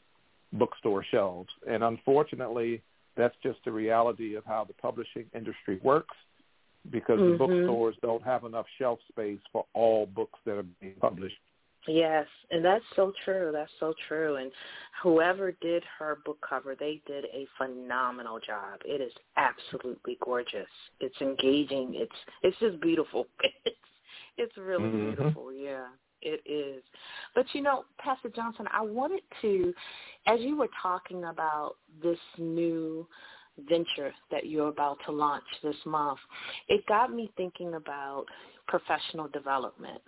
bookstore 0.53 1.05
shelves. 1.11 1.51
And 1.69 1.83
unfortunately, 1.83 2.83
that's 3.17 3.35
just 3.43 3.59
the 3.65 3.73
reality 3.73 4.35
of 4.35 4.45
how 4.45 4.65
the 4.65 4.75
publishing 4.75 5.27
industry 5.35 5.81
works 5.83 6.17
because 6.91 7.19
mm-hmm. 7.19 7.33
the 7.33 7.39
bookstores 7.39 7.97
don't 8.03 8.23
have 8.23 8.45
enough 8.45 8.67
shelf 8.79 8.99
space 9.11 9.39
for 9.53 9.65
all 9.73 10.07
books 10.07 10.39
that 10.45 10.59
are 10.59 10.67
being 10.81 10.95
published. 11.01 11.37
Yes, 11.87 12.27
and 12.51 12.65
that's 12.65 12.85
so 12.97 13.13
true. 13.25 13.51
That's 13.53 13.71
so 13.79 13.93
true. 14.09 14.37
And 14.37 14.51
whoever 15.03 15.53
did 15.61 15.83
her 15.99 16.19
book 16.25 16.39
cover, 16.49 16.75
they 16.75 17.03
did 17.07 17.27
a 17.27 17.47
phenomenal 17.59 18.39
job. 18.39 18.81
It 18.85 19.01
is 19.01 19.13
absolutely 19.37 20.17
gorgeous. 20.25 20.67
It's 21.01 21.21
engaging. 21.21 21.93
It's 21.95 22.17
it's 22.43 22.59
just 22.59 22.81
beautiful. 22.81 23.27
It's 23.67 23.77
it's 24.37 24.57
really 24.57 24.85
mm-hmm. 24.85 25.15
beautiful. 25.15 25.53
Yeah, 25.53 25.87
it 26.23 26.41
is. 26.47 26.83
But 27.35 27.47
you 27.53 27.63
know, 27.63 27.85
Pastor 27.99 28.29
Johnson, 28.29 28.67
I 28.73 28.83
wanted 28.83 29.23
to, 29.43 29.73
as 30.27 30.41
you 30.41 30.57
were 30.57 30.71
talking 30.83 31.25
about 31.25 31.77
this 32.03 32.19
new 32.39 33.07
venture 33.69 34.13
that 34.31 34.47
you're 34.47 34.69
about 34.69 34.99
to 35.07 35.13
launch 35.13 35.45
this 35.63 35.77
month, 35.87 36.19
it 36.69 36.85
got 36.87 37.13
me 37.13 37.31
thinking 37.37 37.75
about 37.75 38.27
professional 38.67 39.29
development 39.29 40.01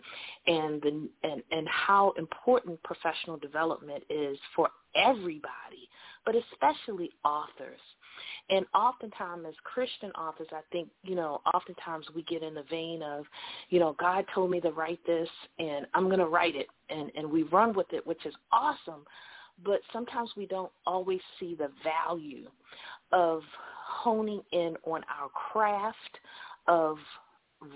and 0.46 0.80
the 0.82 1.08
and, 1.22 1.42
and 1.50 1.68
how 1.68 2.12
important 2.18 2.82
professional 2.82 3.36
development 3.36 4.02
is 4.08 4.38
for 4.54 4.70
everybody, 4.94 5.88
but 6.24 6.34
especially 6.34 7.10
authors. 7.24 7.80
And 8.48 8.64
oftentimes 8.74 9.44
as 9.46 9.54
Christian 9.64 10.10
authors, 10.12 10.46
I 10.52 10.60
think, 10.72 10.88
you 11.02 11.14
know, 11.14 11.42
oftentimes 11.52 12.06
we 12.14 12.22
get 12.22 12.42
in 12.42 12.54
the 12.54 12.64
vein 12.70 13.02
of, 13.02 13.24
you 13.68 13.78
know, 13.78 13.94
God 13.98 14.24
told 14.34 14.50
me 14.50 14.60
to 14.60 14.70
write 14.70 15.00
this 15.06 15.28
and 15.58 15.86
I'm 15.94 16.06
going 16.06 16.20
to 16.20 16.26
write 16.26 16.56
it 16.56 16.68
and, 16.88 17.10
and 17.16 17.30
we 17.30 17.42
run 17.44 17.74
with 17.74 17.92
it, 17.92 18.06
which 18.06 18.24
is 18.24 18.34
awesome. 18.52 19.04
But 19.64 19.80
sometimes 19.92 20.30
we 20.36 20.46
don't 20.46 20.72
always 20.86 21.20
see 21.40 21.54
the 21.54 21.70
value 21.82 22.46
of 23.12 23.42
honing 23.86 24.42
in 24.52 24.76
on 24.84 25.02
our 25.04 25.28
craft 25.28 26.18
of 26.66 26.96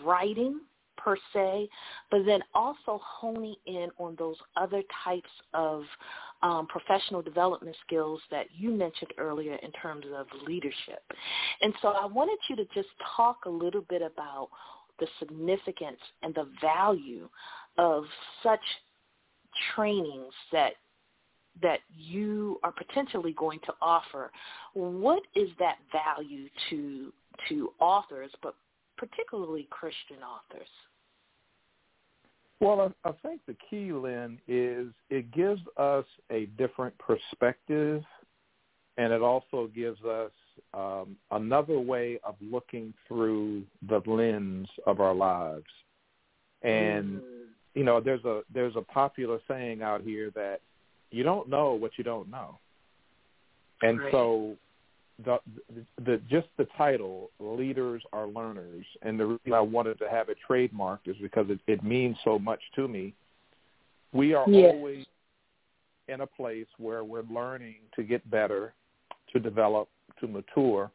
writing 0.05 0.61
per 0.97 1.17
se, 1.33 1.69
but 2.11 2.25
then 2.27 2.41
also 2.55 3.01
honing 3.03 3.55
in 3.67 3.89
on 3.99 4.15
those 4.19 4.37
other 4.57 4.83
types 5.05 5.31
of 5.55 5.83
um, 6.43 6.67
professional 6.67 7.23
development 7.23 7.77
skills 7.87 8.21
that 8.31 8.47
you 8.57 8.71
mentioned 8.71 9.13
earlier 9.19 9.57
in 9.63 9.73
terms 9.73 10.05
of 10.15 10.27
leadership. 10.47 11.03
And 11.63 11.73
so 11.83 11.89
I 11.89 12.07
wanted 12.07 12.39
you 12.49 12.57
to 12.57 12.65
just 12.75 12.89
talk 13.17 13.45
a 13.47 13.51
little 13.51 13.85
bit 13.89 14.03
about 14.03 14.49
the 14.99 15.07
significance 15.19 16.01
and 16.23 16.35
the 16.35 16.49
value 16.61 17.29
of 17.79 18.05
such 18.43 18.61
trainings 19.75 20.33
that 20.53 20.75
that 21.63 21.81
you 21.97 22.59
are 22.63 22.73
potentially 22.73 23.33
going 23.33 23.61
to 23.67 23.73
offer. 23.81 24.31
What 24.75 25.23
is 25.35 25.49
that 25.59 25.77
value 25.93 26.49
to 26.71 27.13
to 27.49 27.73
authors, 27.81 28.31
but 28.43 28.55
particularly 28.99 29.67
Christian 29.71 30.19
authors? 30.23 30.69
Well, 32.61 32.93
I, 33.05 33.09
I 33.09 33.13
think 33.23 33.41
the 33.47 33.57
key, 33.71 33.93
Lynn, 33.93 34.39
is 34.47 34.89
it 35.09 35.31
gives 35.33 35.63
us 35.79 36.05
a 36.31 36.47
different 36.59 36.95
perspective, 36.99 38.03
and 38.99 39.13
it 39.13 39.23
also 39.23 39.71
gives 39.75 40.03
us 40.05 40.31
um, 40.75 41.17
another 41.31 41.79
way 41.79 42.21
of 42.23 42.35
looking 42.41 42.93
through 43.09 43.63
the 43.89 44.03
lens 44.07 44.69
of 44.87 45.01
our 45.01 45.15
lives. 45.15 45.65
And 46.63 47.21
mm. 47.21 47.23
you 47.75 47.85
know, 47.85 48.01
there's 48.01 48.25
a 48.25 48.43
there's 48.53 48.77
a 48.77 48.83
popular 48.83 49.41
saying 49.49 49.81
out 49.83 50.03
here 50.03 50.31
that 50.35 50.61
you 51.11 51.23
don't 51.23 51.49
know 51.49 51.73
what 51.73 51.93
you 51.97 52.05
don't 52.05 52.31
know, 52.31 52.59
and 53.83 54.01
right. 54.01 54.13
so 54.13 54.57
the, 55.25 55.39
the 56.05 56.21
just 56.31 56.49
the 56.57 56.67
title 56.77 57.31
leaders 57.39 58.03
are 58.13 58.27
learners 58.27 58.85
and 59.03 59.19
the 59.19 59.27
reason 59.27 59.53
i 59.53 59.61
wanted 59.61 59.99
to 59.99 60.09
have 60.09 60.29
it 60.29 60.39
trademarked 60.49 61.07
is 61.07 61.17
because 61.21 61.47
it, 61.49 61.61
it 61.67 61.83
means 61.83 62.17
so 62.25 62.39
much 62.39 62.61
to 62.75 62.89
me 62.89 63.13
we 64.13 64.35
are 64.35 64.49
yes. 64.49 64.73
always 64.73 65.05
in 66.09 66.23
a 66.23 66.27
place 66.27 66.67
where 66.79 67.05
we're 67.05 67.25
learning 67.31 67.77
to 67.95 68.03
get 68.03 68.29
better 68.31 68.73
to 69.33 69.39
develop 69.39 69.89
to 70.19 70.27
mature 70.27 70.91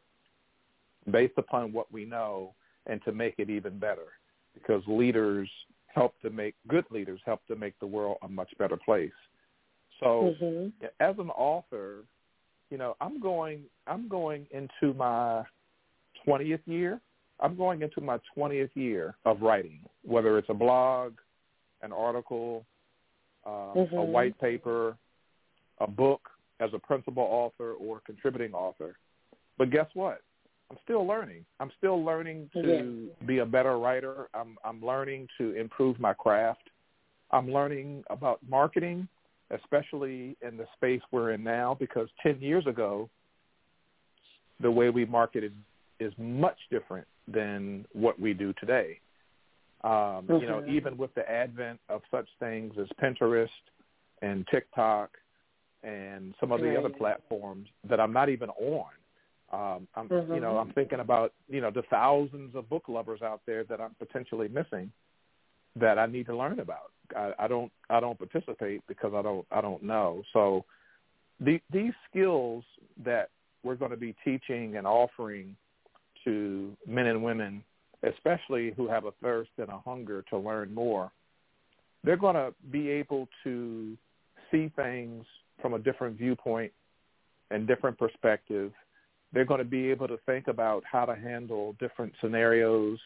based 1.10 1.34
upon 1.36 1.72
what 1.72 1.90
we 1.92 2.04
know 2.04 2.52
and 2.86 3.02
to 3.04 3.12
make 3.12 3.34
it 3.38 3.48
even 3.48 3.78
better 3.78 4.06
because 4.54 4.82
leaders 4.86 5.48
help 5.86 6.14
to 6.20 6.30
make 6.30 6.54
good 6.68 6.84
leaders 6.90 7.20
help 7.24 7.40
to 7.46 7.56
make 7.56 7.78
the 7.80 7.86
world 7.86 8.16
a 8.22 8.28
much 8.28 8.50
better 8.58 8.76
place 8.76 9.10
So 10.00 10.34
mm-hmm. 10.40 10.86
as 11.00 11.18
an 11.18 11.30
author, 11.30 12.04
you 12.70 12.78
know, 12.78 12.96
I'm 13.00 13.20
going 13.20 13.62
I'm 13.86 14.08
going 14.08 14.46
into 14.50 14.94
my 14.94 15.42
20th 16.26 16.60
year. 16.66 17.00
I'm 17.40 17.56
going 17.56 17.82
into 17.82 18.00
my 18.00 18.18
20th 18.36 18.70
year 18.74 19.14
of 19.24 19.42
writing, 19.42 19.80
whether 20.02 20.38
it's 20.38 20.48
a 20.48 20.54
blog, 20.54 21.12
an 21.82 21.92
article, 21.92 22.64
um, 23.44 23.52
mm-hmm. 23.76 23.96
a 23.96 24.04
white 24.04 24.38
paper, 24.40 24.96
a 25.80 25.86
book 25.86 26.30
as 26.60 26.70
a 26.72 26.78
principal 26.78 27.22
author 27.22 27.72
or 27.74 28.00
contributing 28.06 28.54
author. 28.54 28.96
But 29.58 29.70
guess 29.70 29.86
what? 29.94 30.22
I'm 30.70 30.78
still 30.82 31.06
learning. 31.06 31.44
I'm 31.60 31.70
still 31.78 32.04
learning 32.04 32.50
to 32.54 32.66
yes. 32.66 33.26
be 33.26 33.38
a 33.38 33.46
better 33.46 33.78
writer. 33.78 34.28
I'm 34.34 34.56
I'm 34.64 34.84
learning 34.84 35.28
to 35.38 35.52
improve 35.52 36.00
my 36.00 36.12
craft. 36.12 36.70
I'm 37.30 37.52
learning 37.52 38.02
about 38.10 38.40
marketing, 38.48 39.08
especially 39.50 40.36
in 40.46 40.56
the 40.56 40.66
space 40.76 41.00
we're 41.12 41.32
in 41.32 41.44
now 41.44 41.76
because 41.78 42.08
10 42.22 42.40
years 42.40 42.66
ago 42.66 43.08
the 44.60 44.70
way 44.70 44.90
we 44.90 45.04
marketed 45.04 45.52
is 46.00 46.12
much 46.18 46.58
different 46.70 47.06
than 47.28 47.84
what 47.92 48.18
we 48.18 48.32
do 48.32 48.52
today. 48.54 48.98
Um, 49.84 49.90
mm-hmm. 49.92 50.36
You 50.36 50.46
know, 50.46 50.64
even 50.68 50.96
with 50.96 51.14
the 51.14 51.28
advent 51.30 51.78
of 51.88 52.02
such 52.10 52.28
things 52.40 52.74
as 52.80 52.86
Pinterest 53.00 53.48
and 54.22 54.46
TikTok 54.50 55.10
and 55.82 56.34
some 56.40 56.52
of 56.52 56.60
the 56.60 56.68
right. 56.68 56.78
other 56.78 56.88
platforms 56.88 57.68
that 57.88 58.00
I'm 58.00 58.12
not 58.12 58.28
even 58.28 58.50
on. 58.50 58.86
Um, 59.52 59.88
I'm, 59.94 60.08
mm-hmm. 60.08 60.34
you 60.34 60.40
know, 60.40 60.56
I'm 60.58 60.72
thinking 60.72 61.00
about 61.00 61.32
you 61.48 61.60
know 61.60 61.70
the 61.70 61.82
thousands 61.88 62.54
of 62.56 62.68
book 62.68 62.84
lovers 62.88 63.22
out 63.22 63.42
there 63.46 63.64
that 63.64 63.80
I'm 63.80 63.94
potentially 63.98 64.48
missing 64.48 64.90
that 65.76 65.98
I 65.98 66.06
need 66.06 66.26
to 66.26 66.36
learn 66.36 66.58
about. 66.58 66.90
I, 67.14 67.32
I 67.38 67.48
don't 67.48 67.70
I 67.90 68.00
don't 68.00 68.18
participate 68.18 68.82
because 68.86 69.12
I 69.14 69.22
don't 69.22 69.46
I 69.50 69.60
don't 69.60 69.82
know. 69.82 70.22
So 70.32 70.64
the, 71.40 71.60
these 71.72 71.92
skills 72.10 72.64
that 73.04 73.30
we're 73.62 73.74
going 73.74 73.90
to 73.90 73.96
be 73.96 74.14
teaching 74.24 74.76
and 74.76 74.86
offering 74.86 75.56
to 76.24 76.72
men 76.86 77.06
and 77.06 77.22
women, 77.22 77.62
especially 78.02 78.72
who 78.76 78.88
have 78.88 79.04
a 79.04 79.12
thirst 79.22 79.50
and 79.58 79.68
a 79.68 79.78
hunger 79.78 80.24
to 80.30 80.38
learn 80.38 80.72
more, 80.72 81.10
they're 82.04 82.16
going 82.16 82.36
to 82.36 82.54
be 82.70 82.88
able 82.88 83.28
to 83.44 83.96
see 84.50 84.70
things 84.76 85.24
from 85.60 85.74
a 85.74 85.78
different 85.78 86.16
viewpoint 86.16 86.72
and 87.50 87.66
different 87.66 87.98
perspective. 87.98 88.72
They're 89.32 89.44
going 89.44 89.58
to 89.58 89.64
be 89.64 89.90
able 89.90 90.08
to 90.08 90.18
think 90.26 90.48
about 90.48 90.84
how 90.90 91.04
to 91.04 91.14
handle 91.14 91.74
different 91.80 92.12
scenarios. 92.20 92.98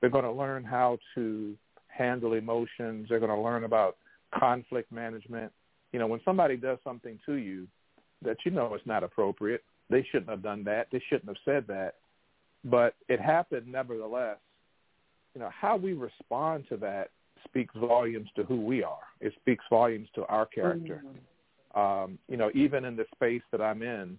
They're 0.00 0.10
going 0.10 0.24
to 0.24 0.32
learn 0.32 0.64
how 0.64 0.98
to 1.14 1.54
handle 2.00 2.32
emotions. 2.32 3.06
They're 3.08 3.20
going 3.20 3.36
to 3.36 3.40
learn 3.40 3.64
about 3.64 3.96
conflict 4.34 4.90
management. 4.90 5.52
You 5.92 5.98
know, 5.98 6.06
when 6.06 6.20
somebody 6.24 6.56
does 6.56 6.78
something 6.82 7.18
to 7.26 7.34
you 7.34 7.66
that 8.22 8.38
you 8.44 8.50
know 8.50 8.74
is 8.74 8.80
not 8.86 9.04
appropriate, 9.04 9.62
they 9.90 10.06
shouldn't 10.10 10.30
have 10.30 10.42
done 10.42 10.64
that. 10.64 10.86
They 10.92 11.02
shouldn't 11.08 11.28
have 11.28 11.36
said 11.44 11.64
that. 11.68 11.94
But 12.64 12.94
it 13.08 13.20
happened 13.20 13.66
nevertheless. 13.66 14.38
You 15.34 15.40
know, 15.40 15.50
how 15.50 15.76
we 15.76 15.92
respond 15.92 16.64
to 16.70 16.76
that 16.78 17.10
speaks 17.44 17.74
volumes 17.76 18.28
to 18.36 18.44
who 18.44 18.60
we 18.60 18.82
are. 18.82 18.98
It 19.20 19.32
speaks 19.40 19.64
volumes 19.70 20.08
to 20.14 20.24
our 20.26 20.46
character. 20.46 21.02
Mm-hmm. 21.04 21.80
Um, 21.80 22.18
you 22.28 22.36
know, 22.36 22.50
even 22.54 22.84
in 22.84 22.96
the 22.96 23.04
space 23.14 23.42
that 23.52 23.60
I'm 23.60 23.82
in, 23.82 24.18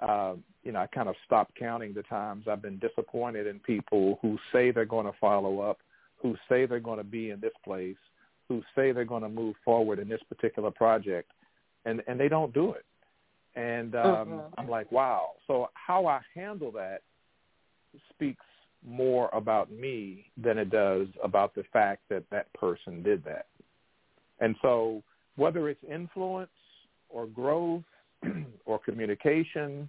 uh, 0.00 0.34
you 0.64 0.72
know, 0.72 0.80
I 0.80 0.86
kind 0.88 1.08
of 1.08 1.14
stopped 1.24 1.56
counting 1.58 1.94
the 1.94 2.02
times 2.02 2.46
I've 2.48 2.62
been 2.62 2.78
disappointed 2.78 3.46
in 3.46 3.58
people 3.60 4.18
who 4.20 4.38
say 4.52 4.70
they're 4.70 4.84
going 4.84 5.06
to 5.06 5.18
follow 5.20 5.60
up, 5.60 5.78
who 6.20 6.36
say 6.48 6.66
they're 6.66 6.80
going 6.80 6.98
to 6.98 7.04
be 7.04 7.30
in 7.30 7.40
this 7.40 7.52
place, 7.64 7.96
who 8.48 8.62
say 8.74 8.92
they're 8.92 9.04
going 9.04 9.22
to 9.22 9.28
move 9.28 9.54
forward 9.64 9.98
in 9.98 10.08
this 10.08 10.22
particular 10.28 10.70
project, 10.70 11.30
and 11.84 12.02
and 12.06 12.18
they 12.18 12.28
don't 12.28 12.52
do 12.52 12.72
it. 12.72 12.84
And 13.54 13.94
um, 13.94 14.02
mm-hmm. 14.04 14.60
I'm 14.60 14.68
like, 14.68 14.90
wow. 14.92 15.30
So 15.46 15.68
how 15.74 16.06
I 16.06 16.20
handle 16.34 16.70
that 16.72 17.02
speaks 18.10 18.44
more 18.86 19.28
about 19.32 19.70
me 19.72 20.26
than 20.36 20.58
it 20.58 20.70
does 20.70 21.08
about 21.22 21.54
the 21.54 21.64
fact 21.72 22.02
that 22.10 22.24
that 22.30 22.52
person 22.52 23.02
did 23.02 23.24
that. 23.24 23.46
And 24.40 24.54
so 24.62 25.02
whether 25.36 25.68
it's 25.68 25.82
influence 25.90 26.50
or 27.08 27.26
growth 27.26 27.82
or 28.66 28.78
communication 28.78 29.88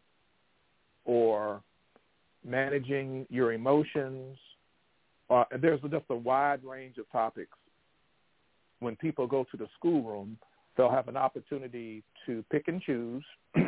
or 1.06 1.62
managing 2.46 3.26
your 3.30 3.54
emotions, 3.54 4.38
uh, 5.30 5.44
there's 5.62 5.82
just 5.82 6.06
a 6.10 6.16
wide 6.16 6.64
range 6.64 6.98
of 6.98 7.10
topics. 7.12 7.58
When 8.80 8.96
people 8.96 9.28
go 9.28 9.46
to 9.52 9.58
the 9.58 9.68
schoolroom, 9.78 10.38
they'll 10.78 10.92
have 10.92 11.08
an 11.08 11.18
opportunity 11.18 12.04
to 12.26 12.44
pick 12.52 12.68
and 12.68 12.82
choose. 12.82 13.24
the 13.54 13.62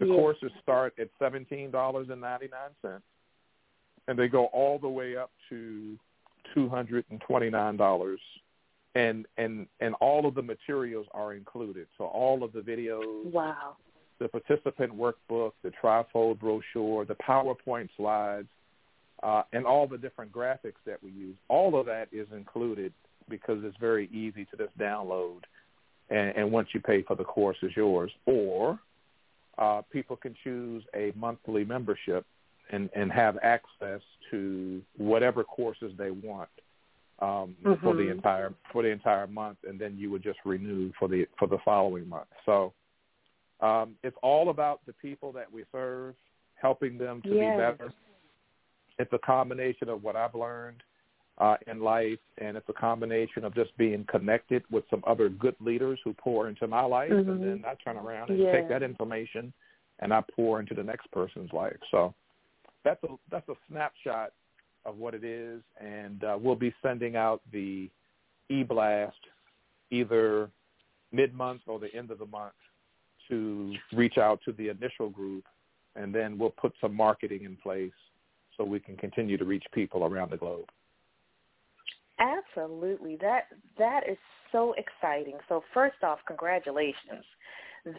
yes. 0.00 0.08
courses 0.08 0.52
start 0.62 0.94
at 0.98 1.08
$17.99 1.20 3.00
and 4.08 4.18
they 4.18 4.28
go 4.28 4.46
all 4.46 4.78
the 4.78 4.88
way 4.88 5.16
up 5.16 5.30
to 5.48 5.98
two 6.54 6.68
hundred 6.68 7.04
and 7.10 7.20
twenty 7.22 7.50
nine 7.50 7.76
dollars 7.76 8.20
and 8.94 9.26
and 9.38 9.66
and 9.80 9.94
all 10.00 10.26
of 10.26 10.34
the 10.34 10.42
materials 10.42 11.06
are 11.12 11.34
included 11.34 11.86
so 11.96 12.04
all 12.04 12.42
of 12.42 12.52
the 12.52 12.60
videos 12.60 13.24
wow 13.32 13.76
the 14.18 14.28
participant 14.28 14.92
workbook 14.92 15.52
the 15.62 15.72
trifold 15.82 16.38
brochure 16.38 17.04
the 17.04 17.16
powerpoint 17.26 17.88
slides 17.96 18.48
uh, 19.24 19.42
and 19.52 19.66
all 19.66 19.86
the 19.86 19.98
different 19.98 20.30
graphics 20.30 20.82
that 20.86 21.02
we 21.02 21.10
use 21.10 21.36
all 21.48 21.78
of 21.78 21.86
that 21.86 22.08
is 22.12 22.28
included 22.32 22.92
because 23.28 23.58
it's 23.64 23.76
very 23.78 24.08
easy 24.12 24.44
to 24.44 24.56
just 24.56 24.76
download 24.78 25.40
and, 26.10 26.36
and 26.36 26.50
once 26.50 26.68
you 26.72 26.80
pay 26.80 27.02
for 27.02 27.16
the 27.16 27.24
course 27.24 27.56
is 27.62 27.72
yours 27.76 28.10
or 28.26 28.78
uh, 29.58 29.82
people 29.92 30.16
can 30.16 30.34
choose 30.44 30.82
a 30.94 31.12
monthly 31.16 31.64
membership 31.64 32.26
and, 32.70 32.90
and 32.94 33.12
have 33.12 33.36
access 33.42 34.00
to 34.30 34.82
whatever 34.96 35.44
courses 35.44 35.92
they 35.96 36.10
want 36.10 36.48
um, 37.20 37.54
mm-hmm. 37.64 37.74
for 37.82 37.94
the 37.94 38.10
entire 38.10 38.52
for 38.72 38.82
the 38.82 38.88
entire 38.88 39.26
month, 39.26 39.58
and 39.68 39.78
then 39.78 39.96
you 39.96 40.10
would 40.10 40.22
just 40.22 40.38
renew 40.44 40.90
for 40.98 41.08
the 41.08 41.26
for 41.38 41.46
the 41.46 41.58
following 41.64 42.08
month. 42.08 42.26
So 42.44 42.72
um, 43.60 43.94
it's 44.02 44.16
all 44.22 44.50
about 44.50 44.80
the 44.86 44.92
people 44.94 45.30
that 45.32 45.50
we 45.52 45.64
serve, 45.70 46.14
helping 46.56 46.98
them 46.98 47.22
to 47.22 47.28
yes. 47.28 47.36
be 47.36 47.62
better. 47.62 47.92
It's 48.98 49.12
a 49.12 49.18
combination 49.18 49.88
of 49.88 50.02
what 50.02 50.16
I've 50.16 50.34
learned 50.34 50.82
uh, 51.38 51.56
in 51.66 51.80
life, 51.80 52.18
and 52.38 52.56
it's 52.56 52.68
a 52.68 52.74
combination 52.74 53.44
of 53.44 53.54
just 53.54 53.76
being 53.76 54.04
connected 54.08 54.62
with 54.70 54.84
some 54.88 55.02
other 55.06 55.28
good 55.28 55.56
leaders 55.60 55.98
who 56.04 56.12
pour 56.14 56.48
into 56.48 56.66
my 56.68 56.82
life, 56.82 57.10
mm-hmm. 57.10 57.30
and 57.30 57.42
then 57.42 57.64
I 57.66 57.74
turn 57.82 57.96
around 57.96 58.30
and 58.30 58.38
yeah. 58.38 58.52
take 58.52 58.68
that 58.68 58.82
information 58.82 59.52
and 60.00 60.12
I 60.12 60.22
pour 60.34 60.60
into 60.60 60.74
the 60.74 60.82
next 60.82 61.10
person's 61.12 61.52
life. 61.52 61.76
So 61.90 62.14
that's 62.84 63.02
a 63.04 63.08
that's 63.30 63.48
a 63.48 63.54
snapshot 63.70 64.32
of 64.84 64.98
what 64.98 65.14
it 65.14 65.24
is, 65.24 65.62
and 65.80 66.22
uh, 66.24 66.38
we'll 66.40 66.56
be 66.56 66.74
sending 66.82 67.16
out 67.16 67.40
the 67.52 67.88
e-blast 68.50 69.16
either 69.90 70.50
mid-month 71.10 71.62
or 71.66 71.78
the 71.78 71.94
end 71.94 72.10
of 72.10 72.18
the 72.18 72.26
month 72.26 72.52
to 73.28 73.74
reach 73.92 74.18
out 74.18 74.40
to 74.44 74.52
the 74.52 74.68
initial 74.68 75.08
group, 75.08 75.44
and 75.96 76.14
then 76.14 76.36
we'll 76.36 76.50
put 76.50 76.74
some 76.80 76.94
marketing 76.94 77.44
in 77.44 77.56
place 77.56 77.92
so 78.56 78.64
we 78.64 78.80
can 78.80 78.96
continue 78.96 79.36
to 79.36 79.44
reach 79.44 79.64
people 79.72 80.04
around 80.04 80.30
the 80.30 80.36
globe. 80.36 80.66
Absolutely, 82.18 83.16
that 83.16 83.48
that 83.78 84.02
is 84.08 84.18
so 84.52 84.74
exciting. 84.74 85.38
So 85.48 85.62
first 85.72 85.96
off, 86.02 86.20
congratulations. 86.26 87.24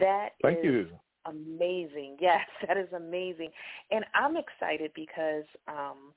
That 0.00 0.30
Thank 0.42 0.58
is 0.58 0.64
you 0.64 0.88
amazing. 1.26 2.16
Yes, 2.20 2.40
that 2.66 2.76
is 2.76 2.88
amazing. 2.94 3.50
And 3.90 4.04
I'm 4.14 4.36
excited 4.36 4.90
because 4.94 5.44
um, 5.68 6.12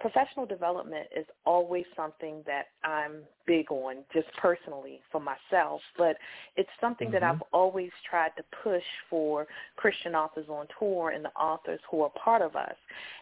professional 0.00 0.46
development 0.46 1.06
is 1.16 1.26
always 1.44 1.84
something 1.94 2.42
that 2.46 2.66
I'm 2.84 3.22
big 3.46 3.70
on, 3.70 3.98
just 4.12 4.26
personally 4.40 5.00
for 5.10 5.20
myself. 5.20 5.80
But 5.96 6.16
it's 6.56 6.68
something 6.80 7.08
mm-hmm. 7.08 7.14
that 7.14 7.22
I've 7.22 7.42
always 7.52 7.90
tried 8.08 8.30
to 8.36 8.44
push 8.62 8.82
for 9.08 9.46
Christian 9.76 10.14
authors 10.14 10.46
on 10.48 10.66
tour 10.78 11.10
and 11.10 11.24
the 11.24 11.30
authors 11.30 11.80
who 11.90 12.02
are 12.02 12.10
part 12.10 12.42
of 12.42 12.56
us. 12.56 12.74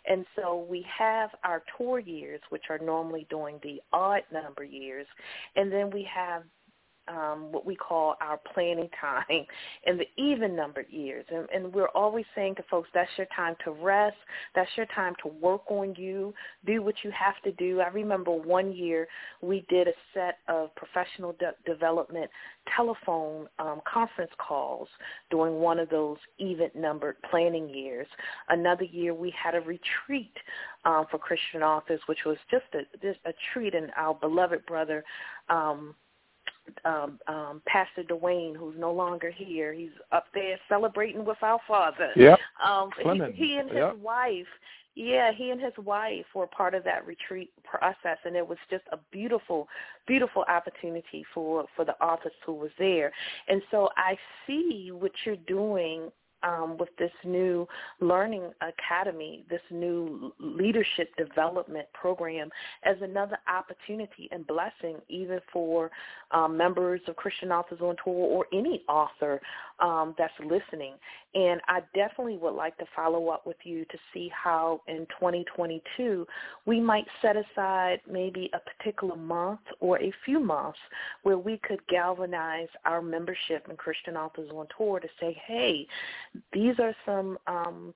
And 0.08 0.24
so 0.36 0.66
we 0.68 0.84
have 0.98 1.30
our 1.44 1.62
tour 1.76 1.98
years, 1.98 2.40
which 2.48 2.64
are 2.70 2.78
normally 2.78 3.26
during 3.28 3.58
the 3.62 3.80
odd 3.92 4.22
number 4.32 4.64
years, 4.64 5.06
and 5.56 5.70
then 5.70 5.90
we 5.90 6.08
have 6.12 6.44
um, 7.10 7.50
what 7.50 7.66
we 7.66 7.74
call 7.74 8.14
our 8.20 8.38
planning 8.54 8.88
time 9.00 9.24
in 9.86 9.98
the 9.98 10.06
even 10.16 10.54
numbered 10.54 10.86
years. 10.90 11.24
And, 11.30 11.48
and 11.52 11.72
we're 11.72 11.88
always 11.88 12.24
saying 12.34 12.54
to 12.56 12.62
folks, 12.70 12.88
that's 12.94 13.10
your 13.16 13.26
time 13.34 13.56
to 13.64 13.72
rest. 13.72 14.16
That's 14.54 14.70
your 14.76 14.86
time 14.86 15.14
to 15.22 15.28
work 15.28 15.62
on 15.70 15.94
you. 15.96 16.32
Do 16.66 16.82
what 16.82 16.94
you 17.02 17.10
have 17.10 17.40
to 17.44 17.52
do. 17.52 17.80
I 17.80 17.88
remember 17.88 18.32
one 18.32 18.72
year 18.72 19.08
we 19.42 19.64
did 19.68 19.88
a 19.88 19.92
set 20.14 20.38
of 20.48 20.74
professional 20.76 21.32
de- 21.32 21.54
development 21.70 22.30
telephone 22.76 23.48
um, 23.58 23.80
conference 23.90 24.30
calls 24.38 24.88
during 25.30 25.56
one 25.56 25.78
of 25.78 25.88
those 25.88 26.18
even 26.38 26.70
numbered 26.74 27.16
planning 27.30 27.68
years. 27.68 28.06
Another 28.48 28.84
year 28.84 29.14
we 29.14 29.32
had 29.42 29.54
a 29.54 29.60
retreat 29.60 30.32
um, 30.84 31.06
for 31.10 31.18
Christian 31.18 31.62
authors, 31.62 32.00
which 32.06 32.20
was 32.24 32.36
just 32.50 32.64
a, 32.74 32.82
just 33.02 33.18
a 33.26 33.32
treat. 33.52 33.74
And 33.74 33.90
our 33.96 34.14
beloved 34.14 34.64
brother, 34.66 35.04
um, 35.48 35.94
um, 36.84 37.18
um, 37.26 37.62
Pastor 37.66 38.02
Dwayne, 38.02 38.56
who's 38.56 38.76
no 38.78 38.92
longer 38.92 39.30
here. 39.30 39.72
He's 39.72 39.90
up 40.12 40.26
there 40.34 40.58
celebrating 40.68 41.24
with 41.24 41.38
our 41.42 41.60
father. 41.66 42.10
Yep. 42.16 42.38
Um, 42.64 42.90
he, 43.02 43.32
he 43.34 43.56
and 43.56 43.68
his 43.68 43.78
Yep. 43.78 43.96
wife, 43.96 44.46
yeah, 44.94 45.32
he 45.32 45.50
and 45.50 45.60
his 45.60 45.72
wife 45.78 46.26
were 46.34 46.46
part 46.46 46.74
of 46.74 46.84
that 46.84 47.06
retreat 47.06 47.50
process, 47.64 48.18
and 48.24 48.36
it 48.36 48.46
was 48.46 48.58
just 48.68 48.84
a 48.92 48.98
beautiful, 49.12 49.68
beautiful 50.06 50.44
opportunity 50.48 51.24
for 51.32 51.64
for 51.76 51.84
the 51.84 51.94
authors 52.02 52.32
who 52.44 52.54
was 52.54 52.70
there. 52.78 53.12
And 53.48 53.62
so 53.70 53.88
I 53.96 54.18
see 54.46 54.90
what 54.92 55.12
you're 55.24 55.36
doing 55.46 56.10
um, 56.42 56.76
with 56.78 56.90
this 56.98 57.12
new 57.24 57.66
learning 58.00 58.50
academy, 58.60 59.44
this 59.50 59.60
new 59.70 60.32
leadership 60.38 61.10
development 61.16 61.86
program 61.92 62.50
as 62.84 62.96
another 63.02 63.38
opportunity 63.48 64.28
and 64.32 64.46
blessing 64.46 64.96
even 65.08 65.40
for 65.52 65.90
um, 66.30 66.56
members 66.56 67.00
of 67.08 67.16
Christian 67.16 67.50
Authors 67.52 67.80
on 67.80 67.96
Tour 68.04 68.14
or 68.14 68.46
any 68.52 68.82
author 68.88 69.40
um, 69.80 70.14
that's 70.18 70.32
listening. 70.40 70.94
And 71.34 71.60
I 71.68 71.80
definitely 71.94 72.38
would 72.38 72.54
like 72.54 72.76
to 72.78 72.84
follow 72.94 73.28
up 73.28 73.46
with 73.46 73.56
you 73.64 73.84
to 73.84 73.98
see 74.12 74.30
how 74.34 74.82
in 74.88 75.06
2022 75.18 76.26
we 76.66 76.80
might 76.80 77.06
set 77.22 77.36
aside 77.36 78.00
maybe 78.10 78.50
a 78.52 78.58
particular 78.58 79.16
month 79.16 79.60
or 79.80 80.00
a 80.00 80.12
few 80.24 80.40
months 80.40 80.78
where 81.22 81.38
we 81.38 81.58
could 81.58 81.86
galvanize 81.88 82.68
our 82.84 83.00
membership 83.00 83.66
in 83.68 83.76
Christian 83.76 84.16
Authors 84.16 84.50
on 84.52 84.66
Tour 84.76 85.00
to 85.00 85.08
say, 85.20 85.40
hey, 85.46 85.86
these 86.52 86.74
are 86.78 86.94
some 87.04 87.38
um, 87.46 87.94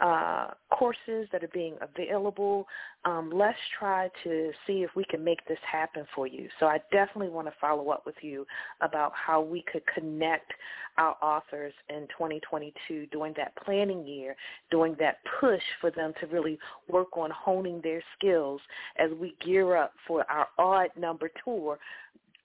uh, 0.00 0.48
courses 0.70 1.28
that 1.30 1.44
are 1.44 1.50
being 1.52 1.76
available. 1.80 2.66
Um, 3.04 3.30
let's 3.32 3.58
try 3.78 4.08
to 4.24 4.50
see 4.66 4.82
if 4.82 4.90
we 4.96 5.04
can 5.04 5.22
make 5.22 5.46
this 5.46 5.58
happen 5.70 6.04
for 6.14 6.26
you. 6.26 6.48
So 6.58 6.66
I 6.66 6.80
definitely 6.90 7.28
want 7.28 7.46
to 7.46 7.54
follow 7.60 7.90
up 7.90 8.04
with 8.04 8.16
you 8.20 8.46
about 8.80 9.12
how 9.14 9.40
we 9.40 9.64
could 9.70 9.82
connect 9.94 10.52
our 10.98 11.16
authors 11.22 11.72
in 11.88 12.08
2022 12.08 13.06
during 13.12 13.34
that 13.36 13.54
planning 13.64 14.06
year, 14.06 14.34
during 14.70 14.96
that 14.98 15.18
push 15.40 15.62
for 15.80 15.90
them 15.90 16.12
to 16.20 16.26
really 16.26 16.58
work 16.88 17.16
on 17.16 17.30
honing 17.30 17.80
their 17.82 18.02
skills 18.18 18.60
as 18.98 19.10
we 19.20 19.34
gear 19.44 19.76
up 19.76 19.92
for 20.06 20.28
our 20.30 20.48
odd 20.58 20.88
number 20.98 21.30
tour. 21.44 21.78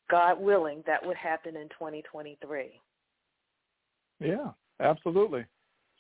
God 0.10 0.40
willing, 0.40 0.84
that 0.88 1.06
would 1.06 1.18
happen 1.18 1.56
in 1.56 1.70
2023. 1.70 2.80
Yeah, 4.20 4.50
absolutely. 4.80 5.46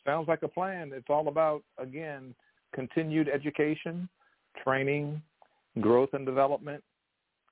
Sounds 0.05 0.27
like 0.27 0.43
a 0.43 0.47
plan. 0.47 0.91
It's 0.93 1.09
all 1.09 1.27
about, 1.27 1.63
again, 1.77 2.33
continued 2.73 3.29
education, 3.29 4.07
training, 4.63 5.21
growth 5.81 6.09
and 6.13 6.25
development. 6.25 6.83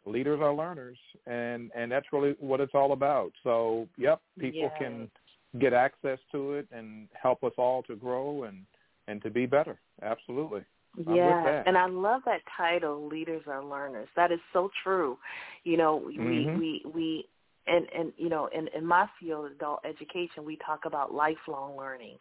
Leaders 0.06 0.40
are 0.42 0.54
learners, 0.54 0.98
and, 1.26 1.70
and 1.76 1.92
that's 1.92 2.06
really 2.14 2.36
what 2.40 2.62
it's 2.62 2.74
all 2.74 2.94
about. 2.94 3.32
So, 3.44 3.88
yep, 3.98 4.22
people 4.40 4.62
Yes. 4.62 4.78
can 4.78 5.12
get 5.60 5.74
access 5.74 6.20
to 6.32 6.54
it 6.54 6.68
and 6.72 7.10
help 7.22 7.44
us 7.44 7.52
all 7.58 7.84
to 7.84 7.96
grow 7.96 8.44
and, 8.44 8.66
and 9.08 9.22
to 9.24 9.30
be 9.30 9.46
better. 9.46 9.78
Absolutely. 10.02 10.64
Yeah, 11.06 11.64
and 11.66 11.78
I 11.78 11.86
love 11.86 12.22
that 12.26 12.42
title, 12.56 13.08
"Leaders 13.08 13.44
Are 13.48 13.64
Learners." 13.64 14.08
That 14.16 14.32
is 14.32 14.40
so 14.52 14.72
true. 14.84 15.18
You 15.64 15.78
know, 15.78 15.96
we 15.96 16.14
Mhm. 16.16 16.58
we 16.58 16.82
we 16.92 17.30
and 17.68 17.86
and 17.98 18.14
you 18.18 18.30
know, 18.30 18.50
in 18.54 18.68
in 18.76 18.86
my 18.86 19.08
field, 19.20 19.46
of 19.46 19.52
adult 19.52 19.80
education, 19.86 20.46
we 20.46 20.58
talk 20.58 20.86
about 20.86 21.14
lifelong 21.14 21.78
learning, 21.78 22.18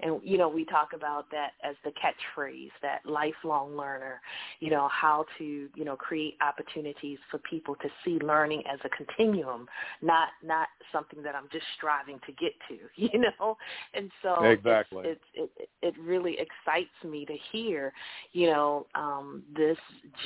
and 0.00 0.20
you 0.22 0.38
know, 0.38 0.48
we 0.48 0.64
talk 0.64 0.90
about 0.94 1.26
that 1.30 1.52
as 1.62 1.76
the 1.84 1.90
catchphrase, 1.90 2.70
that 2.82 3.00
lifelong 3.04 3.76
learner. 3.76 4.20
You 4.60 4.70
know, 4.70 4.88
how 4.90 5.24
to 5.38 5.44
you 5.74 5.84
know 5.84 5.96
create 5.96 6.36
opportunities 6.40 7.18
for 7.30 7.38
people 7.38 7.74
to 7.76 7.88
see 8.04 8.18
learning 8.24 8.62
as 8.72 8.78
a 8.84 8.88
continuum, 8.90 9.66
not 10.02 10.28
not 10.42 10.68
something 10.92 11.22
that 11.22 11.34
I'm 11.34 11.48
just 11.52 11.66
striving 11.76 12.18
to 12.26 12.32
get 12.32 12.52
to. 12.68 12.76
You 13.08 13.20
know, 13.20 13.56
and 13.94 14.10
so 14.22 14.42
it's- 14.44 14.58
Exactly. 14.58 15.04
it's, 15.08 15.20
it 15.32 15.70
it 15.82 15.94
really 15.98 16.34
excites 16.38 16.90
me 17.04 17.24
to 17.24 17.34
hear 17.52 17.92
you 18.32 18.46
know, 18.46 18.86
um, 18.94 19.42
this 19.56 19.76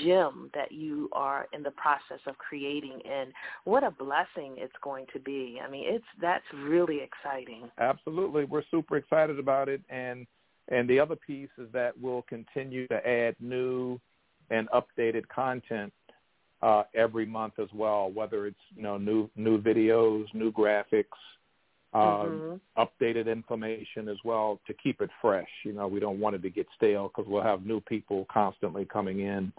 gym 0.02 0.50
that 0.54 0.72
you 0.72 1.08
are 1.12 1.46
in 1.52 1.62
the 1.62 1.70
process 1.72 2.20
of 2.26 2.36
creating, 2.38 3.00
and 3.08 3.32
what 3.64 3.84
a 3.84 3.90
blessing 3.90 4.56
it's 4.62 4.72
going 4.82 5.06
to 5.12 5.18
be. 5.18 5.60
I 5.64 5.68
mean, 5.68 5.84
it's 5.86 6.04
that's 6.20 6.44
really 6.54 7.00
exciting. 7.02 7.70
Absolutely. 7.78 8.44
We're 8.44 8.64
super 8.70 8.96
excited 8.96 9.38
about 9.38 9.68
it 9.68 9.82
and 9.90 10.26
and 10.68 10.88
the 10.88 11.00
other 11.00 11.16
piece 11.16 11.50
is 11.58 11.68
that 11.72 11.92
we'll 12.00 12.22
continue 12.22 12.86
to 12.88 13.06
add 13.06 13.34
new 13.40 13.98
and 14.50 14.68
updated 14.70 15.26
content 15.28 15.92
uh, 16.62 16.84
every 16.94 17.26
month 17.26 17.54
as 17.58 17.68
well, 17.74 18.10
whether 18.10 18.46
it's 18.46 18.64
you 18.76 18.82
know 18.82 18.96
new 18.96 19.28
new 19.36 19.60
videos, 19.60 20.32
new 20.32 20.52
graphics, 20.52 21.18
um, 21.92 22.40
Mhm. 22.40 22.60
updated 22.78 23.26
information 23.26 24.08
as 24.08 24.16
well 24.24 24.60
to 24.66 24.74
keep 24.74 25.02
it 25.02 25.10
fresh. 25.20 25.50
You 25.64 25.72
know, 25.72 25.88
we 25.88 26.00
don't 26.00 26.20
want 26.20 26.36
it 26.36 26.42
to 26.42 26.50
get 26.50 26.66
stale 26.76 27.08
because 27.08 27.26
we'll 27.28 27.42
have 27.42 27.66
new 27.66 27.80
people 27.80 28.24
constantly 28.26 28.84
coming 28.84 29.20
in. 29.20 29.52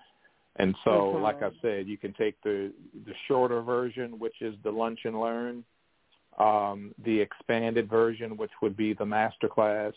And 0.58 0.76
so, 0.84 1.14
Mhm. 1.14 1.22
like 1.22 1.42
I 1.42 1.52
said, 1.62 1.88
you 1.88 1.98
can 1.98 2.14
take 2.14 2.40
the 2.42 2.72
the 3.06 3.16
shorter 3.28 3.62
version, 3.62 4.20
which 4.20 4.42
is 4.42 4.56
the 4.62 4.72
lunch 4.72 5.06
and 5.06 5.20
learn, 5.20 5.66
um, 6.38 6.94
the 7.00 7.20
expanded 7.20 7.90
version, 7.90 8.38
which 8.38 8.52
would 8.62 8.78
be 8.78 8.94
the 8.94 9.06
master 9.06 9.48
class, 9.48 9.94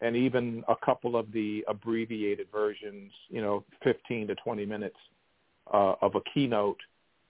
and 0.00 0.16
even 0.16 0.64
a 0.68 0.76
couple 0.76 1.16
of 1.16 1.32
the 1.32 1.64
abbreviated 1.68 2.50
versions, 2.50 3.12
you 3.28 3.40
know, 3.40 3.64
15 3.82 4.26
to 4.28 4.34
20 4.34 4.66
minutes 4.66 4.96
uh, 5.72 5.94
of 6.00 6.14
a 6.14 6.20
keynote. 6.22 6.80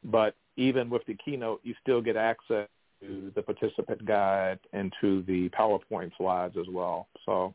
But 0.05 0.35
even 0.57 0.91
with 0.91 1.05
the 1.07 1.15
keynote, 1.15 1.61
you 1.63 1.75
still 1.81 2.01
get 2.01 2.17
access 2.17 2.69
to 3.01 3.33
the 3.35 3.43
participant 3.43 4.05
guide 4.05 4.59
and 4.73 4.93
to 5.01 5.23
the 5.23 5.49
PowerPoint 5.51 6.13
slides 6.17 6.57
as 6.57 6.67
well. 6.69 7.09
So, 7.27 7.55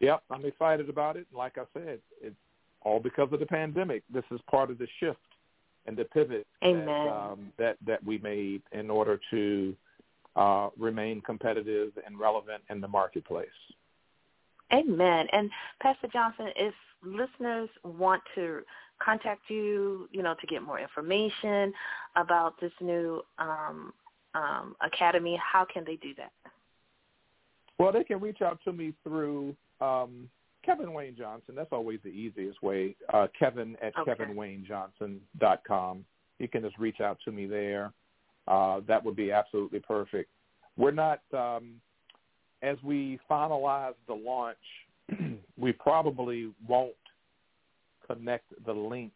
yep, 0.00 0.22
I'm 0.30 0.44
excited 0.44 0.88
about 0.88 1.16
it. 1.16 1.26
And 1.30 1.38
like 1.38 1.58
I 1.58 1.64
said, 1.72 2.00
it's 2.20 2.36
all 2.86 3.00
because 3.00 3.28
of 3.32 3.40
the 3.40 3.46
pandemic. 3.46 4.04
This 4.12 4.24
is 4.30 4.40
part 4.48 4.70
of 4.70 4.78
the 4.78 4.86
shift 5.00 5.18
and 5.86 5.96
the 5.96 6.04
pivot 6.04 6.46
that 6.62 6.88
um, 6.88 7.52
that 7.58 7.76
that 7.84 8.02
we 8.04 8.18
made 8.18 8.62
in 8.72 8.90
order 8.90 9.20
to 9.30 9.74
uh, 10.36 10.68
remain 10.78 11.20
competitive 11.20 11.92
and 12.06 12.18
relevant 12.18 12.62
in 12.70 12.80
the 12.80 12.88
marketplace. 12.88 13.48
Amen. 14.72 15.26
And 15.32 15.50
Pastor 15.80 16.08
Johnson, 16.12 16.48
if 16.56 16.74
listeners 17.04 17.68
want 17.84 18.22
to 18.36 18.60
contact 19.02 19.42
you, 19.48 20.08
you 20.12 20.22
know, 20.22 20.34
to 20.40 20.46
get 20.46 20.62
more 20.62 20.80
information 20.80 21.72
about 22.16 22.60
this 22.60 22.72
new 22.80 23.22
um, 23.38 23.92
um, 24.34 24.76
academy, 24.80 25.40
how 25.42 25.64
can 25.64 25.84
they 25.84 25.96
do 25.96 26.14
that? 26.16 26.32
Well, 27.78 27.92
they 27.92 28.04
can 28.04 28.20
reach 28.20 28.42
out 28.42 28.58
to 28.64 28.72
me 28.72 28.94
through 29.04 29.54
um, 29.80 30.28
Kevin 30.66 30.92
Wayne 30.92 31.16
Johnson. 31.16 31.54
That's 31.54 31.72
always 31.72 32.00
the 32.02 32.10
easiest 32.10 32.62
way. 32.62 32.94
Uh, 33.14 33.28
Kevin 33.38 33.76
at 33.80 33.96
Okay. 33.96 34.12
kevinwaynejohnson.com. 34.12 36.04
You 36.38 36.48
can 36.48 36.62
just 36.62 36.76
reach 36.78 37.00
out 37.00 37.18
to 37.24 37.32
me 37.32 37.46
there. 37.46 37.92
Uh, 38.48 38.80
that 38.86 39.02
would 39.04 39.16
be 39.16 39.32
absolutely 39.32 39.80
perfect. 39.80 40.30
We're 40.76 40.90
not, 40.90 41.22
um, 41.32 41.80
as 42.62 42.76
we 42.82 43.18
finalize 43.30 43.94
the 44.06 44.14
launch, 44.14 44.58
we 45.56 45.72
probably 45.72 46.52
won't 46.68 46.94
connect 48.06 48.44
the 48.64 48.72
link 48.72 49.12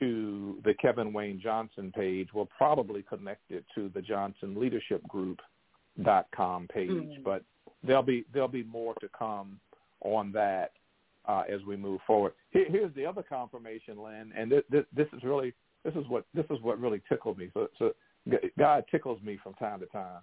to 0.00 0.60
the 0.64 0.74
Kevin 0.74 1.12
Wayne 1.12 1.40
Johnson 1.40 1.92
page. 1.94 2.28
We'll 2.34 2.48
probably 2.56 3.02
connect 3.02 3.50
it 3.50 3.64
to 3.74 3.88
the 3.94 4.02
Johnson 4.02 4.58
Leadership 4.60 5.06
Group 5.08 5.40
dot 6.02 6.28
com 6.30 6.68
page, 6.68 6.90
Mhm. 6.90 7.24
but 7.24 7.42
there'll 7.82 8.02
be 8.04 8.24
there'll 8.32 8.46
be 8.48 8.62
more 8.64 8.94
to 8.96 9.08
come 9.08 9.58
on 10.02 10.32
that 10.32 10.72
uh, 11.26 11.44
as 11.52 11.62
we 11.66 11.76
move 11.76 12.00
forward. 12.06 12.32
Here, 12.50 12.66
here's 12.68 12.94
the 12.94 13.04
other 13.04 13.22
confirmation, 13.22 14.02
Lynn, 14.02 14.32
and 14.36 14.50
this, 14.50 14.62
this, 14.70 14.84
this 14.94 15.06
is 15.12 15.22
really 15.22 15.52
this 15.84 15.94
is 15.94 16.08
what 16.08 16.24
this 16.34 16.46
is 16.50 16.58
what 16.62 16.80
really 16.80 17.00
tickled 17.08 17.38
me. 17.38 17.50
So, 17.54 17.68
so 17.78 17.92
God 18.58 18.84
tickles 18.90 19.22
me 19.22 19.38
from 19.42 19.54
time 19.54 19.80
to 19.80 19.86
time. 19.86 20.22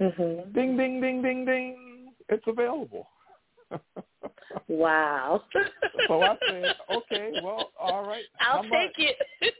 Mm-hmm. 0.00 0.52
Ding, 0.52 0.76
ding, 0.76 1.00
ding, 1.00 1.22
ding, 1.22 1.44
ding. 1.44 2.12
It's 2.28 2.44
available. 2.46 3.08
Wow. 4.68 5.42
so 6.08 6.22
I 6.22 6.36
said, 6.48 6.74
okay, 6.94 7.32
well, 7.42 7.72
all 7.78 8.06
right. 8.06 8.24
I'll 8.40 8.62
take 8.62 8.94
it. 8.98 9.16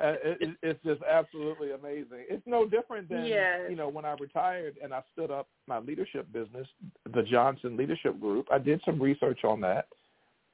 Uh, 0.00 0.14
it, 0.22 0.56
it's 0.62 0.80
just 0.84 1.02
absolutely 1.02 1.72
amazing. 1.72 2.24
It's 2.30 2.46
no 2.46 2.64
different 2.64 3.08
than 3.08 3.24
yes. 3.24 3.62
you 3.68 3.74
know 3.74 3.88
when 3.88 4.04
I 4.04 4.14
retired 4.20 4.76
and 4.80 4.94
I 4.94 5.02
stood 5.12 5.32
up 5.32 5.48
my 5.66 5.80
leadership 5.80 6.32
business, 6.32 6.68
the 7.12 7.24
Johnson 7.24 7.76
Leadership 7.76 8.20
Group. 8.20 8.46
I 8.52 8.58
did 8.58 8.80
some 8.84 9.02
research 9.02 9.42
on 9.42 9.60
that, 9.62 9.88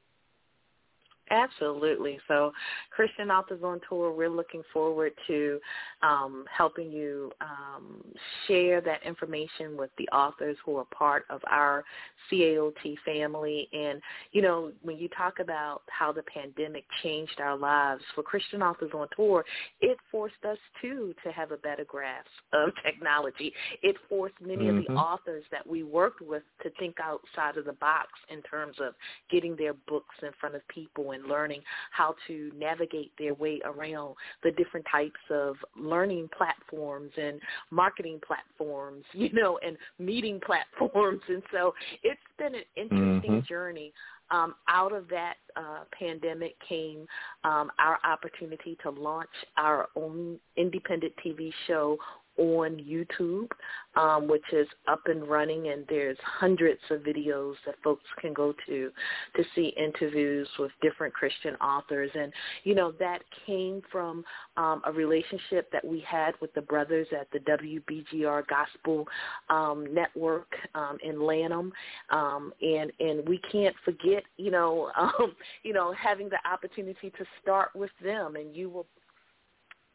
Absolutely. 1.30 2.18
So, 2.26 2.52
Christian 2.90 3.30
Authors 3.30 3.60
on 3.62 3.80
Tour, 3.88 4.12
we're 4.12 4.28
looking 4.28 4.62
forward 4.72 5.12
to 5.28 5.60
um, 6.02 6.44
helping 6.54 6.90
you 6.90 7.30
um, 7.40 8.02
share 8.48 8.80
that 8.80 9.04
information 9.04 9.76
with 9.76 9.90
the 9.96 10.08
authors 10.08 10.56
who 10.64 10.76
are 10.76 10.86
part 10.86 11.26
of 11.30 11.40
our 11.48 11.84
CAOT 12.30 12.96
family. 13.04 13.68
And, 13.72 14.00
you 14.32 14.42
know, 14.42 14.72
when 14.82 14.98
you 14.98 15.08
talk 15.08 15.38
about 15.38 15.82
how 15.88 16.10
the 16.10 16.22
pandemic 16.22 16.84
changed 17.02 17.40
our 17.40 17.56
lives, 17.56 18.02
for 18.16 18.22
Christian 18.22 18.60
Authors 18.60 18.90
on 18.92 19.06
Tour, 19.14 19.44
it 19.80 19.98
forced 20.10 20.44
us, 20.48 20.58
too, 20.82 21.14
to 21.24 21.30
have 21.30 21.52
a 21.52 21.58
better 21.58 21.84
grasp 21.84 22.26
of 22.52 22.70
technology. 22.84 23.52
It 23.82 23.94
forced 24.08 24.34
many 24.40 24.64
mm-hmm. 24.64 24.78
of 24.78 24.84
the 24.86 24.92
authors 24.94 25.44
that 25.52 25.64
we 25.64 25.84
worked 25.84 26.22
with 26.22 26.42
to 26.64 26.70
think 26.78 26.96
outside 27.00 27.56
of 27.56 27.66
the 27.66 27.74
box 27.74 28.08
in 28.30 28.42
terms 28.42 28.76
of 28.80 28.94
getting 29.30 29.54
their 29.54 29.74
books 29.74 30.16
in 30.22 30.30
front 30.40 30.56
of 30.56 30.66
people 30.66 31.12
and 31.12 31.19
and 31.20 31.28
learning 31.28 31.60
how 31.90 32.14
to 32.26 32.50
navigate 32.56 33.12
their 33.18 33.34
way 33.34 33.60
around 33.64 34.14
the 34.42 34.50
different 34.52 34.86
types 34.90 35.20
of 35.30 35.56
learning 35.76 36.28
platforms 36.36 37.10
and 37.16 37.40
marketing 37.70 38.20
platforms, 38.26 39.04
you 39.12 39.32
know, 39.32 39.58
and 39.64 39.76
meeting 39.98 40.40
platforms. 40.44 41.20
And 41.28 41.42
so 41.52 41.74
it's 42.02 42.20
been 42.38 42.54
an 42.54 42.62
interesting 42.76 43.30
mm-hmm. 43.30 43.46
journey. 43.46 43.92
Um, 44.32 44.54
out 44.68 44.92
of 44.92 45.08
that 45.08 45.34
uh, 45.56 45.80
pandemic 45.98 46.54
came 46.68 47.04
um, 47.42 47.68
our 47.80 47.98
opportunity 48.04 48.78
to 48.84 48.90
launch 48.90 49.28
our 49.56 49.88
own 49.96 50.38
independent 50.56 51.12
TV 51.24 51.52
show 51.66 51.98
on 52.40 52.78
YouTube, 52.78 53.48
um, 53.96 54.26
which 54.26 54.44
is 54.52 54.66
up 54.88 55.02
and 55.06 55.28
running, 55.28 55.68
and 55.68 55.84
there's 55.88 56.16
hundreds 56.24 56.80
of 56.90 57.00
videos 57.00 57.54
that 57.66 57.74
folks 57.84 58.04
can 58.18 58.32
go 58.32 58.54
to 58.66 58.90
to 59.36 59.44
see 59.54 59.74
interviews 59.76 60.48
with 60.58 60.70
different 60.80 61.12
Christian 61.12 61.54
authors. 61.56 62.10
And, 62.14 62.32
you 62.64 62.74
know, 62.74 62.92
that 62.98 63.18
came 63.46 63.82
from 63.92 64.24
um, 64.56 64.80
a 64.86 64.92
relationship 64.92 65.70
that 65.70 65.84
we 65.84 66.00
had 66.00 66.32
with 66.40 66.52
the 66.54 66.62
brothers 66.62 67.06
at 67.18 67.28
the 67.30 67.40
WBGR 67.40 68.44
Gospel 68.48 69.06
um, 69.50 69.92
Network 69.92 70.48
um, 70.74 70.96
in 71.04 71.20
Lanham. 71.20 71.72
Um, 72.08 72.54
and, 72.62 72.90
and 73.00 73.28
we 73.28 73.38
can't 73.52 73.76
forget, 73.84 74.22
you 74.38 74.50
know, 74.50 74.90
um, 74.98 75.34
you 75.62 75.74
know, 75.74 75.92
having 75.92 76.30
the 76.30 76.38
opportunity 76.50 77.10
to 77.10 77.24
start 77.42 77.70
with 77.74 77.90
them. 78.02 78.36
And 78.36 78.56
you 78.56 78.70
were 78.70 78.84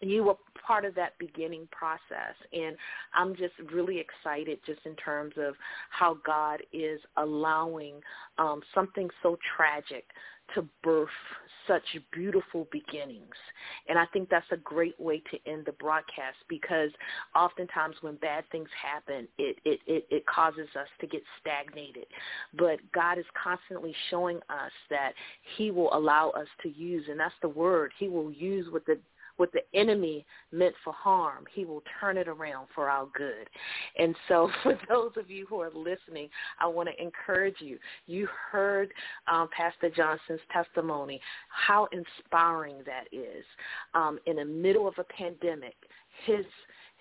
you 0.02 0.24
were 0.24 0.36
part 0.66 0.86
of 0.86 0.96
that 0.96 1.14
beginning 1.20 1.68
process 1.72 2.36
and 2.54 2.76
i'm 3.14 3.36
just 3.36 3.54
really 3.74 4.00
excited 4.00 4.60
just 4.66 4.80
in 4.86 4.96
terms 4.96 5.34
of 5.38 5.56
how 5.90 6.18
god 6.26 6.60
is 6.74 7.00
allowing 7.18 7.96
um, 8.38 8.62
something 8.74 9.10
so 9.24 9.38
tragic 9.56 10.06
to 10.54 10.68
birth 10.84 11.10
such 11.68 11.84
beautiful 12.12 12.68
beginnings. 12.72 13.36
And 13.90 13.98
I 13.98 14.06
think 14.14 14.30
that's 14.30 14.46
a 14.52 14.58
great 14.58 15.00
way 15.00 15.22
to 15.32 15.52
end 15.52 15.66
the 15.66 15.72
broadcast 15.74 16.38
because 16.48 16.92
oftentimes 17.36 17.96
when 18.02 18.16
bad 18.18 18.44
things 18.52 18.70
happen, 18.82 19.28
it, 19.38 19.58
it, 19.66 19.80
it, 19.88 20.06
it 20.10 20.26
causes 20.28 20.68
us 20.80 20.88
to 21.02 21.08
get 21.08 21.22
stagnated. 21.42 22.06
But 22.58 22.80
God 22.94 23.18
is 23.18 23.26
constantly 23.42 23.96
showing 24.10 24.38
us 24.50 24.72
that 24.90 25.14
he 25.58 25.72
will 25.72 25.94
allow 25.94 26.30
us 26.32 26.48
to 26.64 26.70
use, 26.70 27.06
and 27.10 27.20
that's 27.20 27.34
the 27.42 27.50
word, 27.50 27.92
he 27.98 28.08
will 28.08 28.32
use 28.32 28.68
what 28.72 28.86
the 28.86 29.00
what 29.38 29.52
the 29.52 29.62
enemy 29.74 30.26
meant 30.52 30.76
for 30.84 30.94
harm, 30.94 31.46
he 31.54 31.66
will 31.66 31.84
turn 32.00 32.18
it 32.18 32.28
around 32.28 32.68
for 32.74 32.90
our 32.90 33.08
good. 33.16 33.50
And 33.98 34.16
so 34.28 34.50
for 34.64 34.78
those 34.90 35.12
of 35.18 35.30
you 35.30 35.46
who 35.48 35.62
are 35.62 35.72
listening, 35.74 36.30
I 36.60 36.68
want 36.68 36.90
to 36.90 37.04
encourage 37.04 37.58
you. 37.60 37.78
You 38.08 38.28
heard 38.52 38.92
um, 39.32 39.50
Pastor 39.56 39.90
Johnson's 39.90 40.42
testimony, 40.52 41.20
how 41.50 41.88
inspiring 41.92 42.78
that 42.86 43.06
is. 43.12 43.44
Um, 43.94 44.20
in 44.26 44.38
the 44.38 44.46
middle 44.46 44.88
of 44.88 44.96
a 44.98 45.04
pandemic, 45.04 45.76
his 46.26 46.46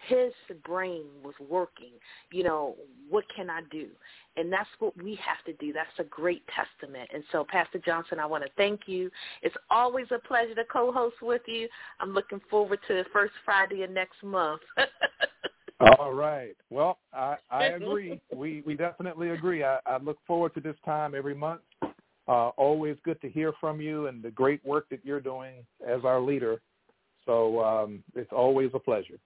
his 0.08 0.32
brain 0.64 1.04
was 1.22 1.34
working. 1.48 1.92
You 2.30 2.44
know, 2.44 2.76
what 3.08 3.24
can 3.34 3.48
I 3.48 3.60
do? 3.70 3.88
And 4.36 4.52
that's 4.52 4.68
what 4.78 4.96
we 5.02 5.14
have 5.16 5.44
to 5.46 5.52
do. 5.64 5.72
That's 5.72 5.88
a 5.98 6.04
great 6.04 6.42
testament. 6.48 7.08
And 7.14 7.22
so, 7.30 7.44
Pastor 7.48 7.78
Johnson, 7.78 8.18
I 8.18 8.26
want 8.26 8.44
to 8.44 8.50
thank 8.56 8.82
you. 8.86 9.10
It's 9.42 9.54
always 9.70 10.06
a 10.10 10.18
pleasure 10.26 10.54
to 10.54 10.64
co-host 10.64 11.16
with 11.22 11.42
you. 11.46 11.68
I'm 12.00 12.12
looking 12.12 12.40
forward 12.50 12.80
to 12.88 12.94
the 12.94 13.04
first 13.12 13.32
Friday 13.44 13.82
of 13.82 13.90
next 13.90 14.22
month. 14.22 14.60
All 15.98 16.12
right. 16.12 16.56
Well, 16.70 16.98
I, 17.12 17.36
I 17.50 17.64
agree. 17.64 18.20
we 18.34 18.62
we 18.66 18.74
definitely 18.74 19.30
agree. 19.30 19.64
I, 19.64 19.78
I 19.86 19.98
look 19.98 20.18
forward 20.26 20.54
to 20.54 20.60
this 20.60 20.76
time 20.84 21.14
every 21.14 21.34
month. 21.34 21.60
Uh, 22.26 22.48
always 22.56 22.96
good 23.04 23.20
to 23.20 23.28
hear 23.28 23.52
from 23.60 23.80
you 23.80 24.06
and 24.06 24.22
the 24.22 24.30
great 24.30 24.64
work 24.64 24.88
that 24.88 25.00
you're 25.04 25.20
doing 25.20 25.56
as 25.86 26.04
our 26.04 26.20
leader. 26.20 26.60
So 27.26 27.62
um, 27.62 28.02
it's 28.14 28.32
always 28.32 28.70
a 28.72 28.78
pleasure. 28.78 29.18